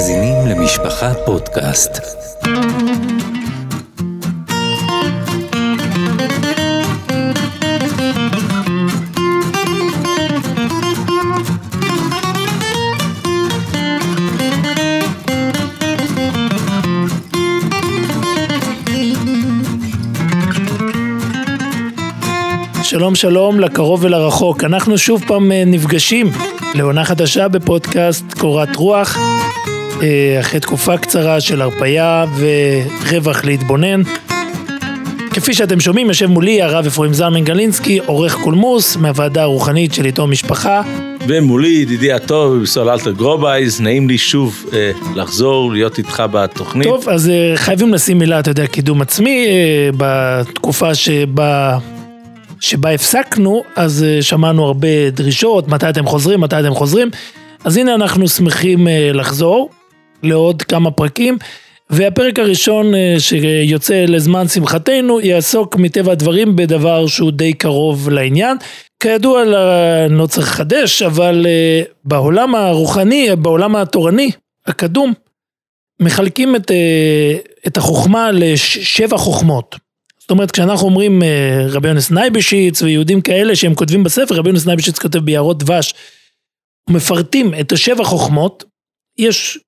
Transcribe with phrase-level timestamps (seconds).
[0.00, 1.90] מאזינים למשפחה פודקאסט.
[22.82, 26.30] שלום שלום לקרוב ולרחוק, אנחנו שוב פעם אה, נפגשים
[26.74, 29.16] לעונה חדשה בפודקאסט קורת רוח,
[30.40, 34.02] אחרי תקופה קצרה של הרפייה ורווח להתבונן.
[35.32, 40.30] כפי שאתם שומעים, יושב מולי הרב אפרים זלמן גלינסקי, עורך קולמוס מהוועדה הרוחנית של עיתון
[40.30, 40.82] משפחה.
[41.28, 46.86] ומולי ידידי הטוב, בסול אלתר גרובייז, נעים לי שוב אה, לחזור, להיות איתך בתוכנית.
[46.86, 51.78] טוב, אז אה, חייבים לשים מילה, אתה יודע, קידום עצמי, אה, בתקופה שבה
[52.60, 57.10] שבה הפסקנו, אז אה, שמענו הרבה דרישות, מתי אתם חוזרים, מתי אתם חוזרים.
[57.64, 59.70] אז הנה אנחנו שמחים אה, לחזור
[60.22, 61.38] לעוד כמה פרקים.
[61.90, 68.56] והפרק הראשון אה, שיוצא לזמן שמחתנו יעסוק מטבע הדברים בדבר שהוא די קרוב לעניין.
[69.00, 69.44] כידוע,
[70.10, 71.46] לא צריך לחדש, אבל
[72.04, 74.30] בעולם הרוחני, בעולם התורני,
[74.66, 75.12] הקדום,
[76.00, 76.70] מחלקים את,
[77.66, 79.76] את החוכמה לשבע חוכמות.
[80.30, 84.66] זאת אומרת, כשאנחנו אומרים אה, רבי יונס נייבשיץ ויהודים כאלה שהם כותבים בספר, רבי יונס
[84.66, 85.94] נייבשיץ כותב ביערות דבש,
[86.90, 88.64] מפרטים את השבע חוכמות,
[89.18, 89.58] יש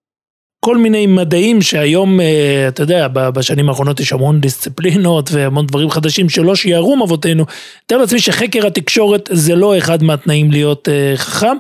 [0.65, 6.29] כל מיני מדעים שהיום, אה, אתה יודע, בשנים האחרונות יש המון דיסציפלינות והמון דברים חדשים
[6.29, 7.45] שלא שיערו מאבותינו.
[7.87, 11.57] תאר לעצמי שחקר התקשורת זה לא אחד מהתנאים להיות אה, חכם,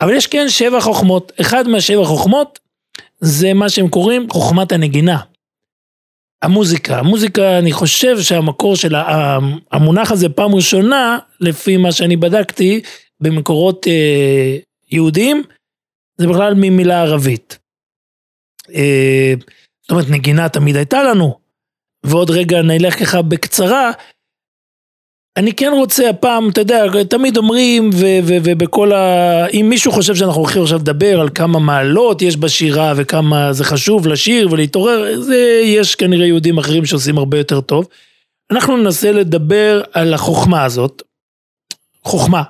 [0.00, 1.32] אבל יש כן שבע חוכמות.
[1.40, 2.58] אחד מהשבע חוכמות
[3.20, 5.18] זה מה שהם קוראים חוכמת הנגינה.
[6.42, 8.94] המוזיקה, המוזיקה אני חושב שהמקור של
[9.72, 12.80] המונח הזה פעם ראשונה, לפי מה שאני בדקתי,
[13.20, 14.56] במקורות אה,
[14.90, 15.42] יהודיים,
[16.18, 17.67] זה בכלל ממילה ערבית.
[18.74, 19.34] אה,
[19.82, 21.38] זאת אומרת נגינה תמיד הייתה לנו,
[22.04, 23.92] ועוד רגע נלך ככה בקצרה,
[25.38, 27.90] אני כן רוצה הפעם, אתה יודע, תמיד אומרים,
[28.24, 29.46] ובכל ה...
[29.46, 34.06] אם מישהו חושב שאנחנו הולכים עכשיו לדבר על כמה מעלות יש בשירה וכמה זה חשוב
[34.06, 37.88] לשיר ולהתעורר, זה יש כנראה יהודים אחרים שעושים הרבה יותר טוב.
[38.50, 41.02] אנחנו ננסה לדבר על החוכמה הזאת,
[42.04, 42.42] חוכמה,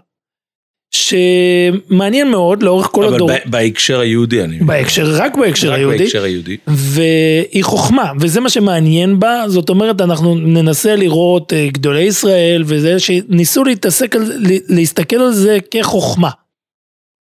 [0.91, 3.31] שמעניין מאוד לאורך כל הדור.
[3.31, 4.59] אבל בהקשר היהודי אני...
[4.59, 5.97] בהקשר, רק בהקשר רק היהודי.
[5.97, 6.57] רק בהקשר היהודי.
[6.67, 12.99] והיא חוכמה, וזה מה שמעניין בה, זאת אומרת אנחנו ננסה לראות אה, גדולי ישראל וזה,
[12.99, 14.23] שניסו להתעסק על,
[14.69, 16.31] להסתכל על זה כחוכמה.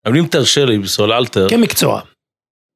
[0.05, 1.49] אבל אם תרשה לי בסול אלתר.
[1.49, 2.01] כמקצוע.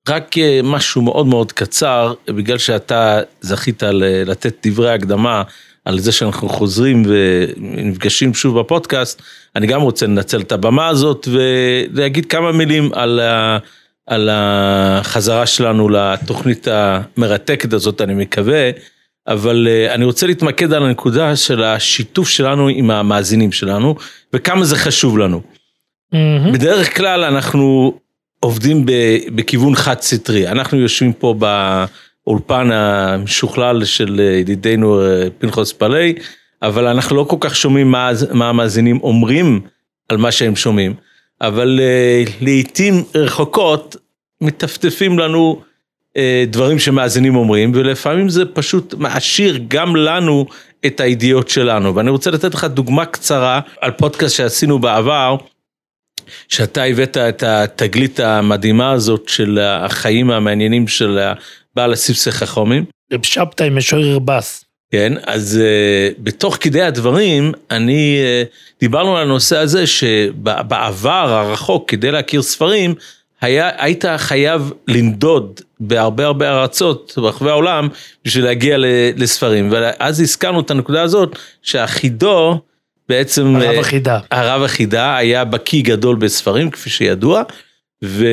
[0.10, 3.84] רק אה, משהו מאוד מאוד קצר, בגלל שאתה זכית
[4.26, 5.44] לתת דברי הקדמה
[5.86, 9.22] על זה שאנחנו חוזרים ונפגשים שוב בפודקאסט,
[9.56, 13.58] אני גם רוצה לנצל את הבמה הזאת ולהגיד כמה מילים על, ה,
[14.08, 18.72] על החזרה שלנו לתוכנית המרתקת הזאת, אני מקווה,
[19.28, 23.96] אבל אה, אני רוצה להתמקד על הנקודה של השיתוף שלנו עם המאזינים שלנו,
[24.34, 25.42] וכמה זה חשוב לנו.
[25.42, 26.52] Mm-hmm.
[26.54, 27.94] בדרך כלל אנחנו
[28.40, 28.86] עובדים
[29.36, 31.46] בכיוון חד סטרי, אנחנו יושבים פה ב...
[32.28, 36.14] האולפן המשוכלל של אה, ידידנו אה, פנחוס פלאי,
[36.62, 39.62] אבל אנחנו לא כל כך שומעים מה, מה המאזינים אומרים
[40.10, 40.94] על מה שהם שומעים,
[41.42, 43.96] אבל uh, לעיתים רחוקות
[44.42, 45.62] מטפטפים לנו
[46.48, 50.46] דברים שמאזינים אומרים, ולפעמים זה פשוט מעשיר גם לנו
[50.86, 51.96] את הידיעות שלנו.
[51.96, 55.36] ואני רוצה לתת לך דוגמה קצרה על פודקאסט שעשינו בעבר,
[56.48, 61.20] שאתה הבאת את התגלית המדהימה הזאת של החיים המעניינים של
[61.76, 62.86] בעל הסיפסי חכומים.
[63.14, 64.66] רב שבתאי משורר בס.
[64.92, 72.12] כן, אז uh, בתוך כדי הדברים, אני, uh, דיברנו על הנושא הזה שבעבר הרחוק, כדי
[72.12, 72.96] להכיר ספרים,
[73.42, 77.90] היה, היית חייב לנדוד בהרבה הרבה ארצות ברחבי העולם
[78.26, 78.78] בשביל להגיע
[79.16, 79.70] לספרים.
[79.72, 82.60] ואז הזכרנו את הנקודה הזאת שהחידו
[83.10, 83.56] בעצם...
[83.56, 84.20] הרב החידה.
[84.32, 87.44] הרב החידה היה בקיא גדול בספרים, כפי שידוע,
[88.04, 88.26] ו,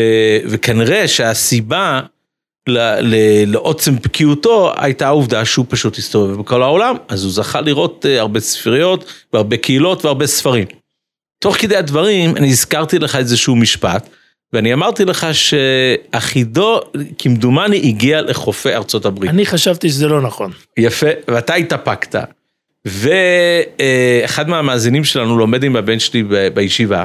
[0.44, 2.00] וכנראה שהסיבה
[2.66, 8.40] לעוצם בקיאותו הייתה העובדה שהוא פשוט הסתובב בכל העולם, אז הוא זכה לראות אה, הרבה
[8.40, 10.66] ספריות והרבה קהילות והרבה ספרים.
[11.38, 14.08] תוך כדי הדברים אני הזכרתי לך איזשהו משפט,
[14.52, 16.80] ואני אמרתי לך שאחידו
[17.18, 19.30] כמדומני הגיע לחופי ארצות הברית.
[19.30, 20.50] אני חשבתי שזה לא נכון.
[20.76, 22.24] יפה, ואתה התאפקת.
[22.84, 26.24] ואחד מהמאזינים שלנו לומד עם הבן שלי
[26.54, 27.04] בישיבה,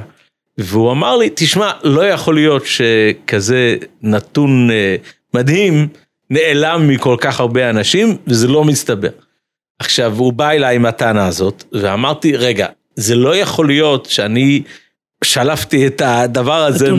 [0.57, 4.95] והוא אמר לי, תשמע, לא יכול להיות שכזה נתון אה,
[5.37, 5.87] מדהים
[6.29, 9.09] נעלם מכל כך הרבה אנשים וזה לא מסתבר.
[9.79, 14.61] עכשיו הוא בא אליי עם הטענה הזאת ואמרתי רגע זה לא יכול להיות שאני
[15.23, 16.91] שלפתי את הדבר הזה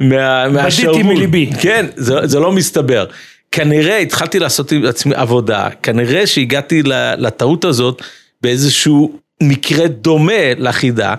[0.00, 1.02] מהשרוול.
[1.02, 1.50] מליבי.
[1.60, 3.06] כן, זה, זה לא מסתבר.
[3.52, 6.82] כנראה התחלתי לעשות עם עצמי עבודה, כנראה שהגעתי
[7.18, 8.02] לטעות הזאת
[8.42, 11.14] באיזשהו מקרה דומה לחידה,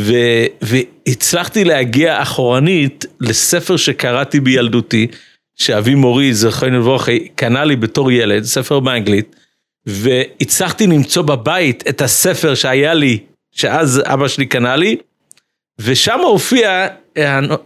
[0.00, 0.14] ו,
[0.62, 5.06] והצלחתי להגיע אחורנית לספר שקראתי בילדותי,
[5.62, 9.36] שאבי מורי, זכרנו לברכה, קנה לי בתור ילד, ספר באנגלית,
[9.86, 13.18] והצלחתי למצוא בבית את הספר שהיה לי,
[13.52, 14.96] שאז אבא שלי קנה לי,
[15.78, 16.86] ושם הופיע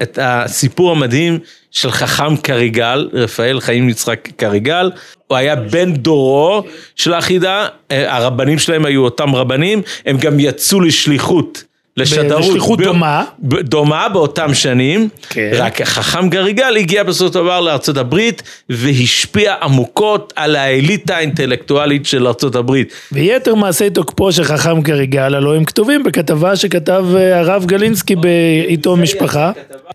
[0.03, 1.39] את הסיפור המדהים
[1.71, 4.91] של חכם קריגל, רפאל חיים יצחק קריגל,
[5.27, 6.63] הוא היה בן דורו
[6.97, 11.65] של החידה, אה, הרבנים שלהם היו אותם רבנים, הם גם יצאו לשליחות.
[11.97, 12.81] לשדרות.
[12.81, 13.25] דומה.
[13.61, 15.51] דומה באותם שנים, כן.
[15.55, 22.27] רק חכם גריגל הגיע בסופו של דבר לארצות הברית והשפיע עמוקות על האליטה האינטלקטואלית של
[22.27, 22.93] ארצות הברית.
[23.13, 29.01] ויתר מעשי תוקפו של חכם כריגל, הלוא הם כתובים בכתבה שכתב אה, הרב גלינסקי בעיתון
[29.01, 29.53] משפחה.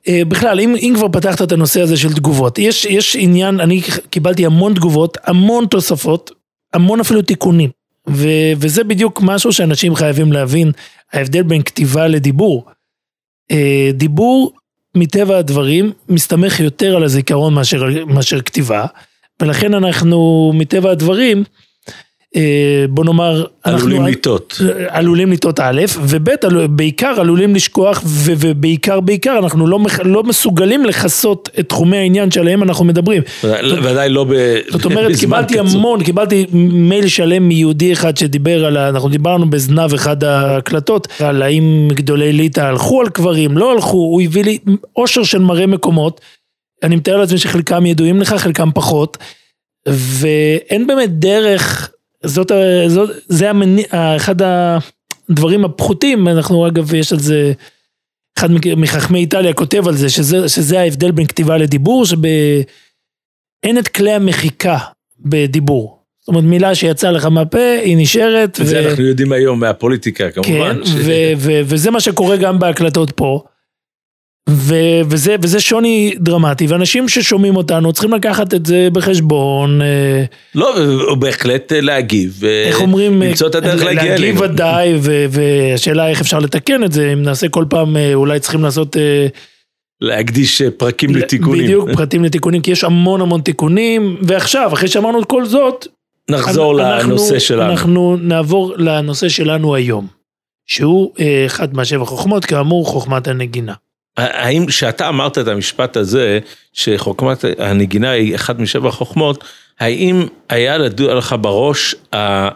[0.07, 3.81] אה, בכלל, אם, אם כבר פתחת את הנושא הזה של תגובות, יש, יש עניין, אני
[4.09, 6.31] קיבלתי המון תגובות, המון תוספות,
[6.74, 7.69] המון אפילו תיקונים.
[8.09, 8.27] ו,
[8.57, 10.71] וזה בדיוק משהו שאנשים חייבים להבין,
[11.13, 12.66] ההבדל בין כתיבה לדיבור.
[13.52, 14.54] אה, דיבור,
[14.96, 18.86] מטבע הדברים, מסתמך יותר על הזיכרון מאשר, מאשר כתיבה,
[19.42, 21.44] ולכן אנחנו, מטבע הדברים,
[22.89, 24.62] בוא נאמר, עלולים לטעות.
[24.88, 26.30] עלולים לטעות א', וב',
[26.69, 32.86] בעיקר עלולים לשכוח, ובעיקר בעיקר אנחנו לא, לא מסוגלים לכסות את תחומי העניין שעליהם אנחנו
[32.86, 33.22] מדברים.
[33.44, 34.33] ודאי לא ב...
[34.69, 35.75] זאת אומרת, בזמן קיבלתי קצוב.
[35.75, 41.88] המון, קיבלתי מייל שלם מיהודי אחד שדיבר על, אנחנו דיברנו בזנב אחד ההקלטות, על האם
[41.94, 44.57] גדולי ליטא הלכו על קברים, לא הלכו, הוא הביא לי
[44.95, 46.22] אושר של מראה מקומות,
[46.84, 49.18] אני מתאר לעצמי שחלקם ידועים לך, חלקם פחות,
[49.88, 51.92] ואין באמת דרך,
[52.26, 52.52] זאת,
[52.88, 53.86] זאת זה המניע,
[54.16, 57.54] אחד הדברים הפחותים, אנחנו אגב, יש על זה,
[58.38, 62.26] אחד מחכמי איטליה כותב על זה, שזה, שזה ההבדל בין כתיבה לדיבור, שב...
[63.64, 64.78] אין את כלי המחיקה
[65.20, 66.02] בדיבור.
[66.20, 68.62] זאת אומרת, מילה שיצאה לך מהפה, היא נשארת.
[68.62, 70.86] את זה אנחנו יודעים היום מהפוליטיקה כן, כמובן.
[70.86, 73.44] ש- ו- ו- וזה מה שקורה גם בהקלטות פה.
[74.50, 74.76] ו-
[75.10, 80.24] וזה, וזה שוני דרמטי, ואנשים ששומעים אותנו צריכים לקחת את זה בחשבון, אה,
[80.56, 80.78] לא,
[81.10, 82.42] הוא בהחלט אה, להגיב.
[82.66, 84.42] איך אומרים, למצוא את הדרך אה, להגיע להגיב אלינו.
[84.54, 88.64] ודאי, ו- והשאלה איך אפשר לתקן את זה, אם נעשה כל פעם, אה, אולי צריכים
[88.64, 88.98] לעשות...
[88.98, 89.28] אה,
[90.02, 91.64] להקדיש אה, פרקים לתיקונים.
[91.64, 95.88] בדיוק, פרטים לתיקונים, כי יש המון המון תיקונים, ועכשיו, אחרי שאמרנו את כל זאת,
[96.30, 97.72] נחזור אנחנו- לנושא שלנו.
[97.72, 100.08] אנחנו נעבור לנושא שלנו היום,
[100.68, 103.74] שהוא אה, אחד מהשבע חוכמות, כאמור, חוכמת הנגינה.
[104.18, 106.40] האם כשאתה אמרת את המשפט הזה,
[106.74, 109.44] שחוכמת הנגינה היא אחת משבע חוכמות,
[109.80, 111.96] האם היה ידוע לך בראש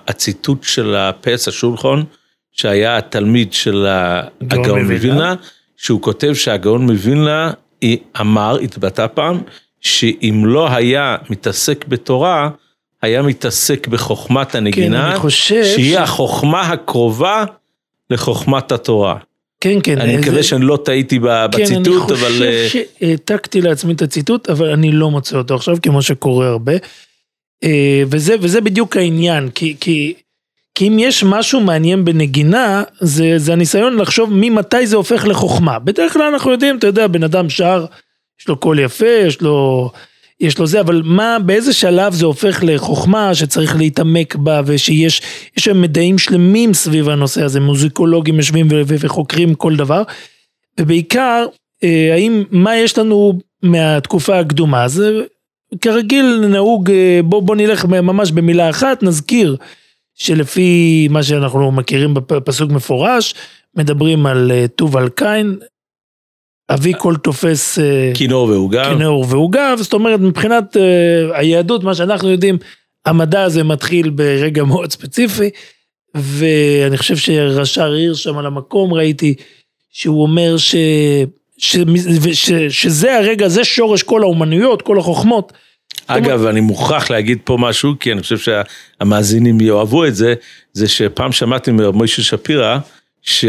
[0.07, 2.04] הציטוט של הפס השולחון,
[2.52, 5.36] שהיה התלמיד של הגאון מווילנה?
[5.78, 7.52] שהוא כותב שהגאון מווילנה
[8.22, 9.42] אמר, התבטא פעם,
[9.81, 12.50] שאם לא היה מתעסק בתורה,
[13.02, 17.44] היה מתעסק בחוכמת הנגינה, כן, שהיא ש- החוכמה הקרובה
[18.10, 19.18] לחוכמת התורה.
[19.66, 20.02] כן, כן.
[20.02, 22.28] אני אה, מקווה זה- שאני לא טעיתי ב- כן, בציטוט, אבל...
[22.38, 26.48] אני אה, חושב שהעתקתי לעצמי את הציטוט, אבל אני לא מוצא אותו עכשיו, כמו שקורה
[26.48, 26.74] הרבה.
[27.64, 30.14] אה, וזה, וזה בדיוק העניין, כי, כי,
[30.76, 35.80] כי אם יש משהו מעניין בנגינה, זה, זה הניסיון לחשוב ממתי זה הופך לחוכמה.
[35.80, 37.86] בדרך כלל אנחנו יודעים, אתה יודע, בן אדם שר,
[38.42, 39.92] יש לו קול יפה, יש לו,
[40.40, 45.21] יש לו זה, אבל מה, באיזה שלב זה הופך לחוכמה שצריך להתעמק בה, ושיש
[45.57, 50.04] יש שם מדעים שלמים סביב הנושא הזה, מוזיקולוגים יושבים ו- ו- וחוקרים כל דבר.
[50.80, 51.45] ובעיקר,
[51.83, 54.83] אה, האם, מה יש לנו מהתקופה הקדומה?
[54.83, 55.21] אז אה,
[55.81, 59.57] כרגיל נהוג, אה, בוא, בוא נלך ממש במילה אחת, נזכיר
[60.16, 63.36] שלפי מה שאנחנו מכירים בפסוק מפורש,
[63.76, 65.56] מדברים על אה, טוב על קין,
[66.69, 68.90] אבי כל תופס אה, כינור ועוגה.
[68.90, 72.57] כינור ועוגב, זאת אומרת מבחינת אה, היהדות, מה שאנחנו יודעים,
[73.06, 75.50] המדע הזה מתחיל ברגע מאוד ספציפי,
[76.16, 79.34] ואני חושב שרש"ר הירש שם על המקום, ראיתי
[79.92, 80.76] שהוא אומר ש,
[81.57, 81.78] ש,
[82.34, 85.54] ש, שזה הרגע, זה שורש כל האומנויות, כל החוכמות.
[86.07, 90.34] אגב, אני מוכרח להגיד פה משהו, כי אני חושב שהמאזינים יאהבו את זה,
[90.74, 92.78] זה שפעם שמעתי מרב מוישה שפירא,
[93.26, 93.46] ש...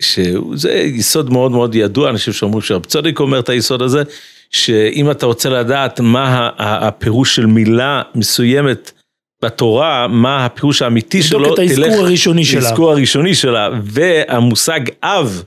[0.00, 4.02] שזה יסוד מאוד מאוד ידוע, חושב שאומרים שרב צדיק אומר את היסוד הזה,
[4.50, 8.92] שאם אתה רוצה לדעת מה הפירוש של מילה מסוימת
[9.42, 12.68] בתורה, מה הפירוש האמיתי תבדוק שלו, את האזכור הראשוני שלה.
[12.68, 15.42] האזכור הראשוני שלה, והמושג אב,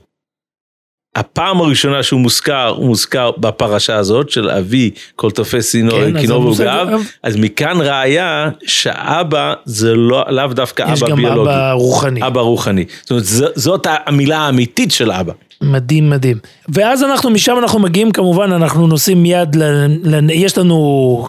[1.16, 7.00] הפעם הראשונה שהוא מוזכר, הוא מוזכר בפרשה הזאת של אבי כל תופס כן, כינור אב-
[7.22, 12.26] אז מכאן ראיה שאבא זה לא, לאו דווקא יש אבא גם ביולוגי, אבא רוחני.
[12.26, 12.84] אבא רוחני.
[13.00, 15.32] זאת אומרת, ז- זאת המילה האמיתית של אבא.
[15.62, 16.38] מדהים מדהים.
[16.68, 19.62] ואז אנחנו משם אנחנו מגיעים כמובן אנחנו נוסעים מיד, ל,
[20.02, 20.78] ל, יש לנו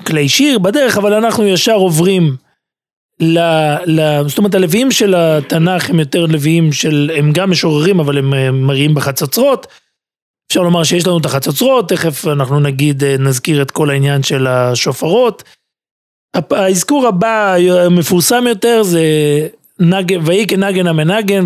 [0.07, 2.35] כלי שיר בדרך אבל אנחנו ישר עוברים
[3.19, 3.39] ל,
[3.85, 8.33] ל, זאת אומרת הלוויים של התנ"ך הם יותר לוויים של, הם גם משוררים אבל הם
[8.33, 9.67] אה, מראים בחצוצרות.
[10.47, 14.47] אפשר לומר שיש לנו את החצוצרות, תכף אנחנו נגיד, אה, נזכיר את כל העניין של
[14.47, 15.43] השופרות.
[16.33, 19.01] האזכור הבא המפורסם יותר זה
[19.79, 21.45] נגן, ויהי כנגן המנגן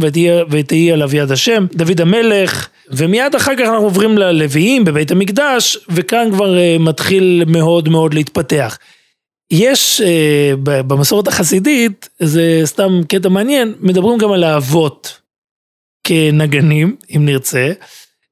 [0.50, 6.32] ותהי עליו יד השם, דוד המלך, ומיד אחר כך אנחנו עוברים ללוויים בבית המקדש, וכאן
[6.32, 8.77] כבר אה, מתחיל מאוד מאוד להתפתח.
[9.56, 15.20] יש אה, במסורת החסידית, זה סתם קטע מעניין, מדברים גם על האבות
[16.04, 17.72] כנגנים, אם נרצה.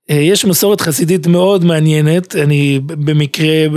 [0.10, 3.68] אה, יש מסורת חסידית מאוד מעניינת, אני במקרה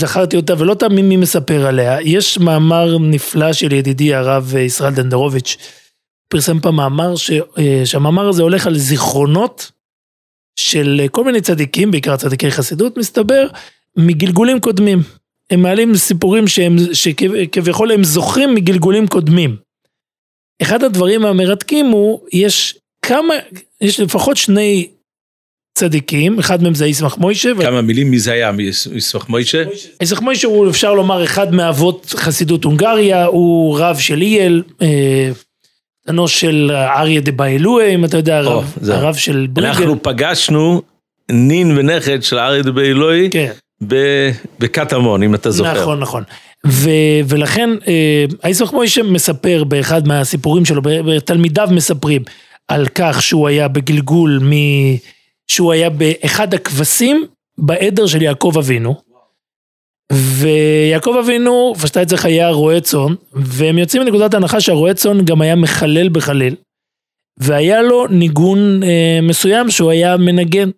[0.00, 2.00] זכרתי אותה ולא תאמין מי מספר עליה.
[2.00, 5.56] יש מאמר נפלא של ידידי הרב ישראל דנדרוביץ',
[6.28, 9.70] פרסם פעם מאמר ש, אה, שהמאמר הזה הולך על זיכרונות
[10.56, 13.46] של כל מיני צדיקים, בעיקר צדיקי חסידות מסתבר,
[13.96, 15.23] מגלגולים קודמים.
[15.50, 19.56] הם מעלים סיפורים שהם, שכביכול הם זוכרים מגלגולים קודמים.
[20.62, 23.34] אחד הדברים המרתקים הוא, יש כמה,
[23.80, 24.88] יש לפחות שני
[25.78, 27.50] צדיקים, אחד מהם זה ישמח מוישה.
[27.62, 28.50] כמה מילים מי זה היה
[28.94, 29.62] ישמח מוישה?
[30.02, 34.62] ישמח מוישה הוא אפשר לומר אחד מאבות חסידות הונגריה, הוא רב של אייל,
[36.06, 39.68] בנו אה, של אריה דה באלוה, אם אתה יודע, הרב, הרב של בריגל.
[39.68, 40.82] אנחנו פגשנו
[41.30, 43.16] נין ונכד של אריה דה באלוה.
[43.30, 43.52] כן.
[44.60, 45.80] בקטמון, אם אתה זוכר.
[45.82, 46.22] נכון, נכון.
[46.66, 46.90] ו,
[47.28, 50.82] ולכן, אה, הישמח מוישה מספר באחד מהסיפורים שלו,
[51.24, 52.22] תלמידיו מספרים
[52.68, 54.52] על כך שהוא היה בגלגול מ...
[55.46, 57.26] שהוא היה באחד הכבשים
[57.58, 58.94] בעדר של יעקב אבינו.
[60.12, 65.40] ויעקב אבינו, פשטה את זה היה רועה צאן, והם יוצאים מנקודת ההנחה שהרועה צאן גם
[65.40, 66.54] היה מחלל בחליל.
[67.38, 70.70] והיה לו ניגון אה, מסוים שהוא היה מנגן.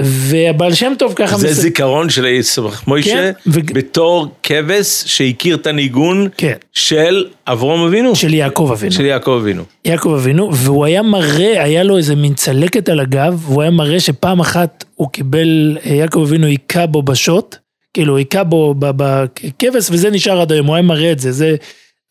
[0.00, 1.36] והבעל שם טוב ככה...
[1.36, 1.54] זה מס...
[1.54, 3.60] זיכרון של יצחק מוישה כן, ו...
[3.74, 6.54] בתור כבש שהכיר את הניגון כן.
[6.72, 8.16] של אברום אבינו.
[8.16, 8.92] של יעקב אבינו.
[8.92, 9.62] של יעקב אבינו.
[9.84, 14.00] יעקב אבינו, והוא היה מראה, היה לו איזה מין צלקת על הגב, והוא היה מראה
[14.00, 17.56] שפעם אחת הוא קיבל, יעקב אבינו היכה בו בשוט,
[17.94, 21.56] כאילו היכה בו בכבש, וזה נשאר עד היום, הוא היה מראה את זה, זה,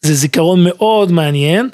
[0.02, 1.70] זה זיכרון מאוד מעניין.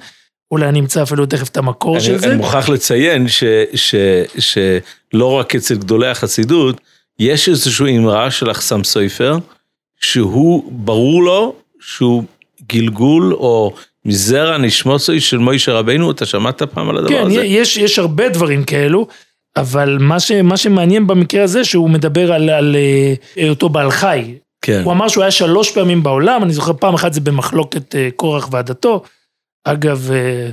[0.51, 2.27] אולי אני אמצא אפילו תכף את המקור אני, של זה.
[2.27, 3.44] אני מוכרח לציין ש,
[3.75, 3.96] ש,
[4.39, 6.82] שלא רק אצל גדולי החסידות,
[7.20, 9.38] יש איזושהי אמרה של אחסם סופר,
[10.01, 12.24] שהוא, ברור לו שהוא
[12.70, 13.74] גלגול או
[14.06, 17.36] מזרע נשמוסוי של מוישה רבינו, אתה שמעת פעם על הדבר כן, הזה?
[17.36, 19.08] כן, יש, יש הרבה דברים כאלו,
[19.58, 22.75] אבל מה, ש, מה שמעניין במקרה הזה, שהוא מדבר על, על,
[23.38, 24.34] על אותו בעל חי.
[24.62, 24.82] כן.
[24.84, 28.50] הוא אמר שהוא היה שלוש פעמים בעולם, אני זוכר פעם אחת זה במחלוקת אה, קורח
[28.51, 29.04] ועדתו.
[29.71, 30.50] אגב, אה,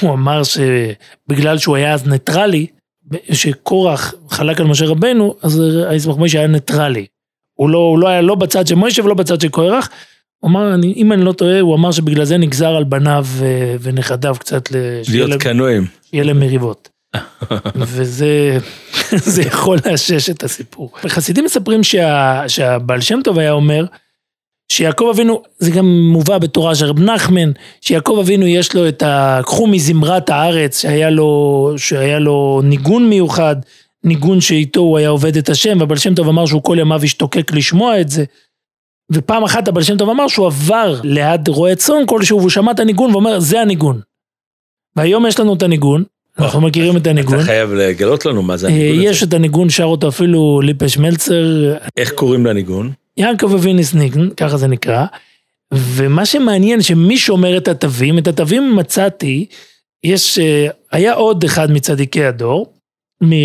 [0.00, 2.66] הוא אמר שבגלל שהוא היה אז ניטרלי,
[3.32, 7.06] שקורח חלק על משה רבנו, אז הישמח מוישה היה ניטרלי.
[7.54, 9.90] הוא לא, הוא לא היה לא בצד של מוישה ולא בצד של קורח.
[10.38, 13.76] הוא אמר, אני, אם אני לא טועה, הוא אמר שבגלל זה נגזר על בניו אה,
[13.80, 14.68] ונכדיו קצת...
[15.08, 15.86] להיות קנואים.
[16.02, 16.88] שיהיה להם מריבות.
[17.76, 18.58] וזה
[19.34, 20.90] זה יכול לאשש את הסיפור.
[21.08, 23.84] חסידים מספרים שה, שהבעל שם טוב היה אומר,
[24.68, 29.40] שיעקב אבינו, זה גם מובא בתורה של רב נחמן, שיעקב אבינו יש לו את ה...
[29.44, 33.56] קחו מזמרת הארץ, שהיה לו, שהיה לו ניגון מיוחד,
[34.04, 37.52] ניגון שאיתו הוא היה עובד את השם, והבעל שם טוב אמר שהוא כל ימיו השתוקק
[37.52, 38.24] לשמוע את זה.
[39.12, 42.80] ופעם אחת הבעל שם טוב אמר שהוא עבר ליד רועה צאן כלשהו, והוא שמע את
[42.80, 44.00] הניגון ואומר, זה הניגון.
[44.96, 46.04] והיום יש לנו את הניגון,
[46.38, 47.34] אנחנו מכירים את הניגון.
[47.34, 49.04] אתה חייב לגלות לנו מה זה הניגון הזה.
[49.04, 51.74] יש את הניגון, שר אותו אפילו ליפש מלצר.
[51.96, 52.92] איך קוראים לניגון?
[53.16, 55.04] יעקב אביניס ניגן, ככה זה נקרא,
[55.74, 59.46] ומה שמעניין שמי שומר את התווים, את התווים מצאתי,
[60.04, 62.72] יש, אה, היה עוד אחד מצדיקי הדור,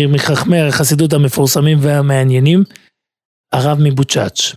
[0.08, 2.64] מחכמי החסידות המפורסמים והמעניינים,
[3.52, 4.54] הרב מבוצ'אץ',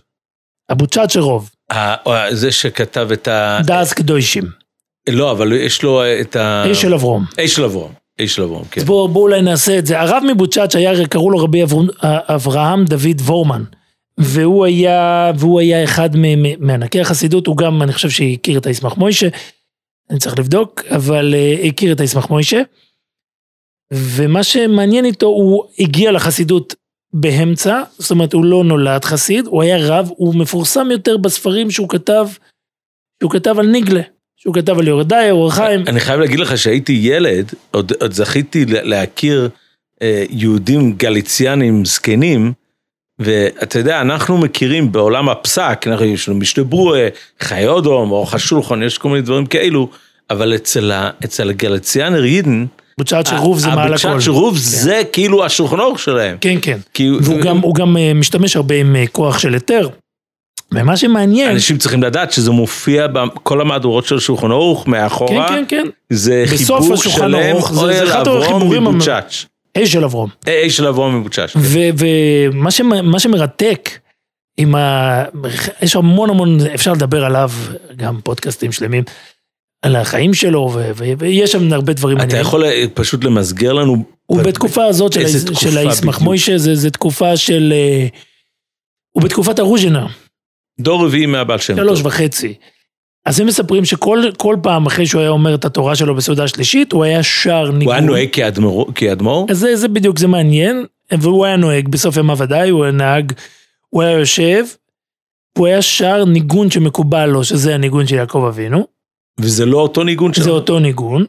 [0.68, 1.50] הבוצ'אץ' רוב.
[2.30, 3.60] זה שכתב את ה...
[3.64, 4.44] דאס קדושים.
[5.08, 6.64] לא, אבל יש לו את ה...
[6.72, 7.24] אש של אברום.
[7.44, 7.92] אש של אברום.
[8.20, 8.80] אש של אברום, כן.
[8.80, 10.00] אז בואו בוא אולי נעשה את זה.
[10.00, 11.62] הרב מבוצ'אץ' היה, קראו לו רבי
[12.02, 13.64] אברהם דוד וורמן.
[14.18, 16.10] והוא היה, והוא היה אחד
[16.58, 19.28] מענקי החסידות, הוא גם, אני חושב שהכיר את הישמח מוישה,
[20.10, 22.62] אני צריך לבדוק, אבל uh, הכיר את הישמח מוישה.
[23.92, 26.74] ומה שמעניין איתו, הוא הגיע לחסידות
[27.12, 31.88] באמצע, זאת אומרת, הוא לא נולד חסיד, הוא היה רב, הוא מפורסם יותר בספרים שהוא
[31.88, 32.28] כתב,
[33.20, 34.02] שהוא כתב על ניגלה.
[34.36, 35.84] שהוא כתב על יורדאי, אור החיים.
[35.86, 39.48] אני חייב להגיד לך שהייתי ילד, עוד, עוד זכיתי להכיר
[40.02, 42.52] אה, יהודים גליציאנים זקנים,
[43.18, 47.08] ואתה יודע, אנחנו מכירים בעולם הפסק, אנחנו יש לנו משנה ברורה,
[47.40, 49.88] חיי אודום, אורך השולחון, יש כל מיני דברים כאלו,
[50.30, 50.92] אבל אצל,
[51.24, 52.64] אצל הגלציאנר יידן,
[52.98, 54.08] בוצ'ת שרוב זה מעל הכל.
[54.08, 56.36] הבוצ'ת שרוב זה כאילו השולחן אורך שלהם.
[56.40, 56.78] כן, כן.
[57.20, 59.88] והוא גם, אה, משתמש הרבה עם אה, כוח של היתר.
[60.72, 65.48] ומה שמעניין, אנשים צריכים לדעת שזה מופיע בכל המהדורות של שולחן אורך כן, מאחורה.
[65.48, 69.44] כן, כן, זה בסוף חיבור שלם, ערוך, זה- זה אוהל אברום מבוצ'אץ'.
[69.76, 70.30] אש של אברום.
[70.48, 71.52] אה, של אברום מבוצ'אץ'.
[71.56, 72.70] ומה
[73.02, 73.90] מה שמרתק,
[74.56, 75.24] עם ה...
[75.82, 77.50] יש המון המון, אפשר לדבר עליו,
[77.96, 79.04] גם פודקאסטים שלמים,
[79.82, 82.46] על החיים שלו, ו- ו- ויש שם הרבה דברים אתה מעניינים.
[82.46, 84.04] יכול אה, פשוט למסגר לנו?
[84.26, 86.20] הוא בתקופה הזאת של, תקופה של בדיוק?
[86.20, 87.72] מוישה, זה, זה תקופה של...
[87.76, 88.06] אה,
[89.12, 90.06] הוא בתקופת הרוז'ינר,
[90.80, 92.06] דור רביעי מהבעל שם שלוש טוב.
[92.06, 92.54] וחצי.
[93.26, 96.92] אז הם מספרים שכל כל פעם אחרי שהוא היה אומר את התורה שלו בסעודה שלישית,
[96.92, 97.82] הוא היה שר ניגון.
[97.82, 98.86] הוא היה נוהג כאדמו"ר?
[98.94, 99.46] כאדמו"ר?
[99.50, 103.32] אז זה, זה בדיוק, זה מעניין, והוא היה נוהג, בסוף ימיו ודאי, הוא היה נהג,
[103.90, 104.64] הוא היה יושב,
[105.58, 108.86] הוא היה שר ניגון שמקובל לו, שזה הניגון של יעקב אבינו,
[109.40, 110.44] וזה לא אותו ניגון שלו?
[110.44, 111.24] זה אותו ניגון,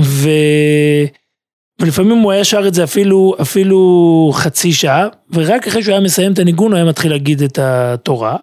[0.00, 0.28] ו...
[1.80, 6.32] ולפעמים הוא היה שר את זה אפילו, אפילו חצי שעה, ורק אחרי שהוא היה מסיים
[6.32, 8.36] את הניגון, הוא היה מתחיל להגיד את התורה,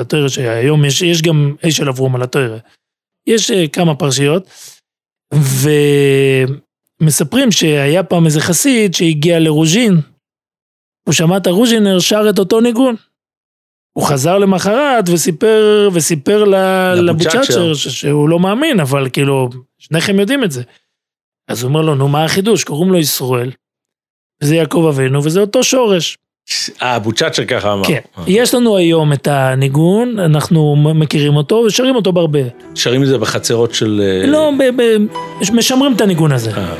[0.00, 2.58] התורה שהיום יש, יש גם אש של אברום על התורה.
[3.26, 4.48] יש אה, כמה פרשיות,
[7.00, 9.92] ומספרים שהיה פעם איזה חסיד שהגיע לרוז'ין,
[11.06, 12.94] הוא שמע את הרוז'ינר שר את אותו ניגון.
[13.96, 16.54] הוא חזר למחרת וסיפר, וסיפר ל-
[16.94, 17.38] לבוצ'צ'ר.
[17.38, 20.62] לבוצ'צ'ר ש- שהוא לא מאמין, אבל כאילו, שניכם יודעים את זה.
[21.48, 22.64] אז הוא אומר לו, נו, מה החידוש?
[22.64, 23.50] קוראים לו ישראל,
[24.42, 26.18] וזה יעקב אבינו, וזה אותו שורש.
[26.82, 27.84] אה, בוצ'אצ'ר ככה אמר.
[27.84, 27.98] כן.
[28.18, 28.22] אה.
[28.26, 32.38] יש לנו היום את הניגון, אנחנו מכירים אותו ושרים אותו בהרבה.
[32.74, 34.02] שרים את זה בחצרות של...
[34.04, 34.96] אה, לא, ב- ב-
[35.54, 36.50] משמרים את הניגון הזה.
[36.56, 36.74] אה.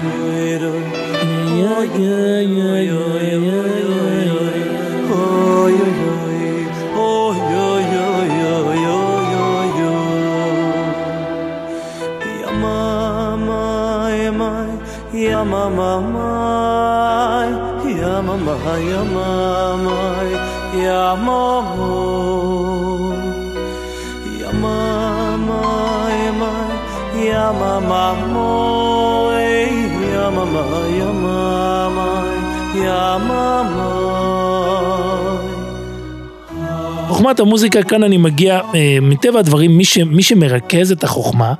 [37.08, 41.54] חוכמת המוזיקה, כאן אני מגיע, אה, מטבע הדברים, מי, ש, מי שמרכז את החוכמה,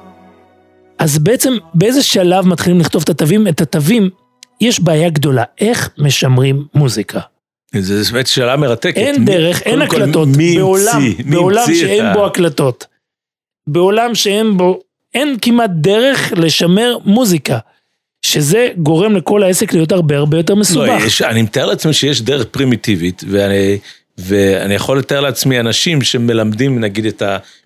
[0.99, 3.49] אז בעצם באיזה שלב מתחילים לכתוב את התווים?
[3.49, 4.11] את התווים,
[4.61, 7.21] יש בעיה גדולה, איך משמרים מוזיקה?
[7.79, 8.97] זו באמת שאלה מרתקת.
[8.97, 12.87] אין מי- דרך, אין הקלטות, מי בעולם, המציא- בעולם שאין ה- בו הקלטות.
[13.67, 14.81] בעולם שאין בו,
[15.15, 17.59] אין כמעט דרך לשמר מוזיקה.
[18.23, 21.03] שזה גורם לכל העסק להיות הרבה הרבה יותר לא, מסובך.
[21.07, 23.79] יש, אני מתאר לעצמי שיש דרך פרימיטיבית, ואני,
[24.19, 27.23] ואני יכול לתאר לעצמי אנשים שמלמדים נגיד את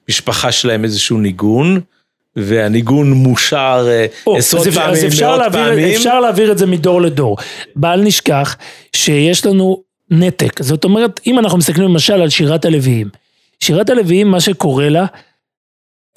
[0.08, 1.80] המשפחה שלהם איזשהו ניגון,
[2.36, 5.96] והניגון מושר אה, או, עשרות אז, פעמים, אז אפשר, מאות להעביר, פעמים.
[5.96, 7.36] אפשר להעביר את זה מדור לדור.
[7.76, 8.56] בל נשכח
[8.96, 10.62] שיש לנו נתק.
[10.62, 13.08] זאת אומרת, אם אנחנו מסתכלים למשל על שירת הלוויים.
[13.60, 15.06] שירת הלוויים, מה שקורה לה,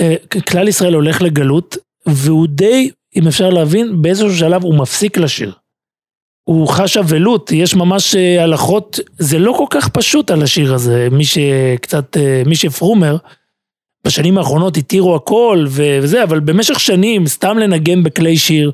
[0.02, 0.16] אה,
[0.50, 5.54] כלל ישראל הולך לגלות, והוא די, אם אפשר להבין, באיזשהו שלב הוא מפסיק לשיר.
[6.44, 11.08] הוא חש אבלות, יש ממש אה, הלכות, זה לא כל כך פשוט על השיר הזה,
[11.12, 13.18] מי שקצת, מי שפרומר,
[14.08, 18.72] בשנים האחרונות התירו הכל וזה, אבל במשך שנים סתם לנגן בכלי שיר.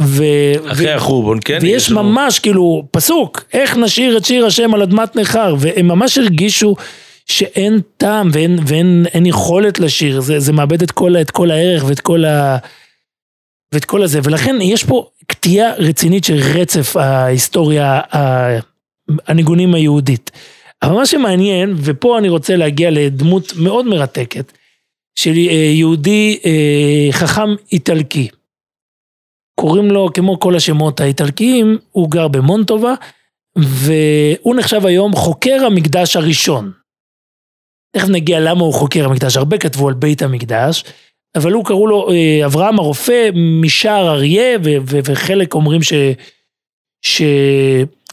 [0.00, 1.58] ו- אחרי ו- החורבון, כן?
[1.62, 5.88] ויש יש לנו- ממש כאילו פסוק, איך נשיר את שיר השם על אדמת נכר, והם
[5.88, 6.76] ממש הרגישו
[7.26, 11.84] שאין טעם ואין, ואין אין יכולת לשיר, זה, זה מאבד את כל, את כל הערך
[11.88, 12.56] ואת כל, ה,
[13.72, 18.00] ואת כל הזה, ולכן יש פה קטיעה רצינית של רצף ההיסטוריה,
[19.26, 20.30] הניגונים היהודית.
[20.84, 24.52] אבל מה שמעניין, ופה אני רוצה להגיע לדמות מאוד מרתקת,
[25.18, 28.28] של אה, יהודי אה, חכם איטלקי.
[29.60, 32.94] קוראים לו, כמו כל השמות האיטלקיים, הוא גר במונטובה,
[33.58, 36.72] והוא נחשב היום חוקר המקדש הראשון.
[37.96, 40.84] תכף נגיע למה הוא חוקר המקדש, הרבה כתבו על בית המקדש,
[41.34, 43.30] אבל הוא קראו לו אה, אברהם הרופא
[43.62, 45.92] משער אריה, וחלק אומרים ש...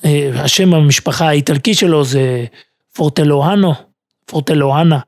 [0.04, 2.46] שהשם המשפחה האיטלקי שלו זה
[2.94, 3.74] פורטלוהנו,
[4.26, 5.00] פורטלוהנה.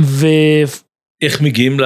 [0.00, 0.82] ושזה
[1.22, 1.84] איך מגיעים ל...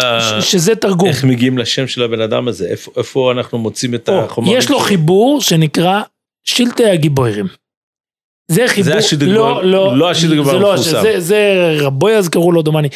[0.80, 1.09] תרגום.
[1.09, 2.66] איך מגיעים לשם של הבן אדם הזה?
[2.68, 4.59] איפה, איפה אנחנו מוצאים את או, החומרים?
[4.59, 4.87] יש לו שלו?
[4.87, 6.02] חיבור שנקרא
[6.44, 7.46] שלטי הגיבורים.
[8.50, 11.02] זה חיבור, השלטי לא, גיבור- לא, לא השלטי גיבור זה לא, המפורסם.
[11.02, 12.88] זה, זה רבויאז קראו לו דומני,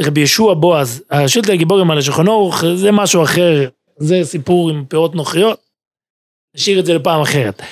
[0.00, 5.14] רבי ישוע בועז, השלטי הגיבורים על השולחן אורך זה משהו אחר, זה סיפור עם פירות
[5.14, 5.60] נוחיות,
[6.56, 7.62] נשאיר את זה לפעם אחרת.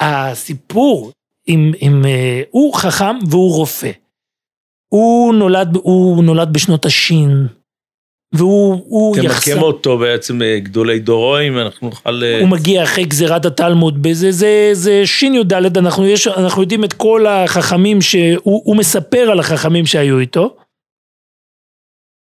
[0.00, 1.12] הסיפור
[1.46, 3.90] עם, עם, אה, הוא חכם והוא רופא.
[4.88, 7.46] הוא נולד, הוא נולד בשנות השין,
[8.34, 12.22] והוא הוא תמקם אותו בעצם אה, גדולי דורו, אם אנחנו נוכל...
[12.24, 16.92] אה, הוא מגיע אחרי גזירת התלמוד, בזה, זה, זה שי"ד, אנחנו, יש, אנחנו יודעים את
[16.92, 20.56] כל החכמים שהוא הוא מספר על החכמים שהיו איתו.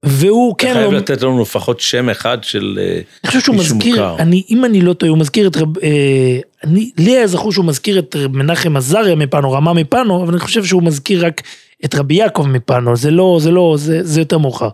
[0.04, 3.56] והוא אתה כן, חייב הוא- לתת לנו לפחות שם אחד של אה, אני חושב שהוא
[3.56, 4.22] מישהו מזכיר, מוכר.
[4.22, 7.64] אני, אם אני לא טועה, הוא מזכיר את רב, אה, אני, לי היה זכור שהוא
[7.64, 11.42] מזכיר את רב מנחם עזריה מפאנו, רמה מפאנו, אבל אני חושב שהוא מזכיר רק
[11.84, 14.68] את רבי יעקב מפאנו, זה לא, זה לא, זה, זה יותר מאוחר.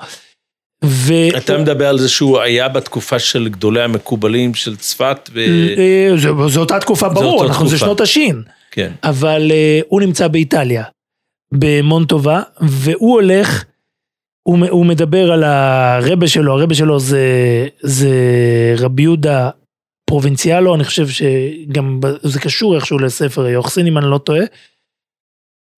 [0.85, 1.13] ו...
[1.37, 5.41] אתה מדבר על זה שהוא היה בתקופה של גדולי המקובלים של צפת, ו...
[5.79, 7.87] אה, זו, זו אותה תקופה, ברור, אותה אנחנו זה תקופה.
[7.87, 8.43] שנות השין.
[8.71, 8.93] כן.
[9.05, 10.85] אבל uh, הוא נמצא באיטליה,
[11.53, 13.65] במונטובה, והוא הולך,
[14.47, 17.21] הוא, הוא מדבר על הרבה שלו, הרבה שלו זה,
[17.81, 18.11] זה
[18.79, 19.51] רבי יהודה
[20.05, 24.45] פרובינציאלו, אני חושב שגם זה קשור איכשהו לספר יוחסין, אם אני לא טועה,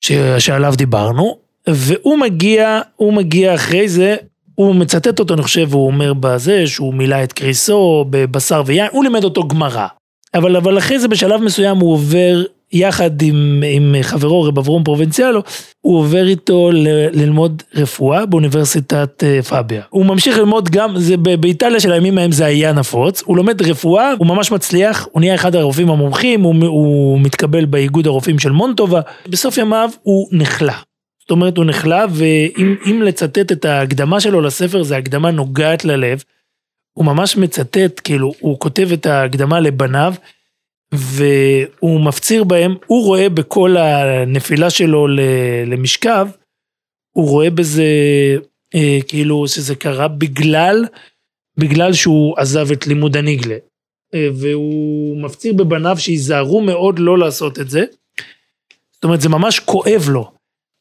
[0.05, 4.17] ש, שעליו דיברנו, והוא מגיע, הוא מגיע אחרי זה,
[4.55, 9.05] הוא מצטט אותו, אני חושב, הוא אומר בזה, שהוא מילא את קריסו בבשר ויין, הוא
[9.05, 9.87] לימד אותו גמרא.
[10.35, 15.43] אבל, אבל אחרי זה בשלב מסוים הוא עובר יחד עם, עם חברו רב אברום פרובינציאלו,
[15.81, 19.83] הוא עובר איתו ל, ללמוד רפואה באוניברסיטת אה, פאביה.
[19.91, 24.13] הוא ממשיך ללמוד גם, זה באיטליה של הימים ההם זה היה נפוץ, הוא לומד רפואה,
[24.19, 29.01] הוא ממש מצליח, הוא נהיה אחד הרופאים המומחים, הוא, הוא מתקבל באיגוד הרופאים של מונטובה,
[29.29, 30.79] בסוף ימיו הוא נחלה.
[31.21, 36.23] זאת אומרת הוא נחלה, ואם אם לצטט את ההקדמה שלו לספר, זו הקדמה נוגעת ללב.
[36.93, 40.15] הוא ממש מצטט, כאילו, הוא כותב את ההקדמה לבניו,
[40.93, 45.07] והוא מפציר בהם, הוא רואה בכל הנפילה שלו
[45.67, 46.29] למשכב,
[47.17, 47.85] הוא רואה בזה,
[48.75, 50.85] אה, כאילו, שזה קרה בגלל,
[51.57, 53.57] בגלל שהוא עזב את לימוד הניגלה.
[54.15, 57.85] אה, והוא מפציר בבניו שייזהרו מאוד לא לעשות את זה.
[58.95, 60.31] זאת אומרת, זה ממש כואב לו.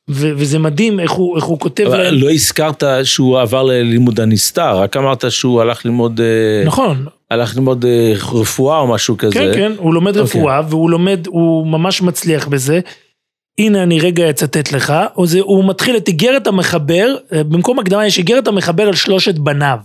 [0.09, 2.13] ו- וזה מדהים איך הוא, איך הוא כותב להם.
[2.13, 7.85] לא הזכרת שהוא עבר ללימוד הנסתר, רק אמרת שהוא הלך ללמוד, אה, נכון, הלך ללמוד
[7.85, 9.33] אה, רפואה או משהו כזה.
[9.33, 10.41] כן, כן, הוא לומד אוקיי.
[10.41, 12.79] רפואה, והוא לומד, הוא ממש מצליח בזה.
[13.57, 18.17] הנה אני רגע אצטט לך, זה, הוא מתחיל את איגרת המחבר, אה, במקום הקדמה יש
[18.17, 19.79] איגרת המחבר על שלושת בניו.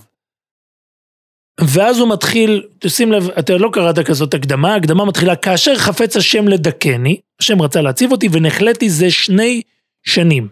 [1.61, 6.49] ואז הוא מתחיל, תשים לב, אתה לא קראת כזאת הקדמה, הקדמה מתחילה, כאשר חפץ השם
[6.49, 9.63] לדכני, השם רצה להציב אותי, ונחלאתי זה שני
[10.03, 10.49] שנים.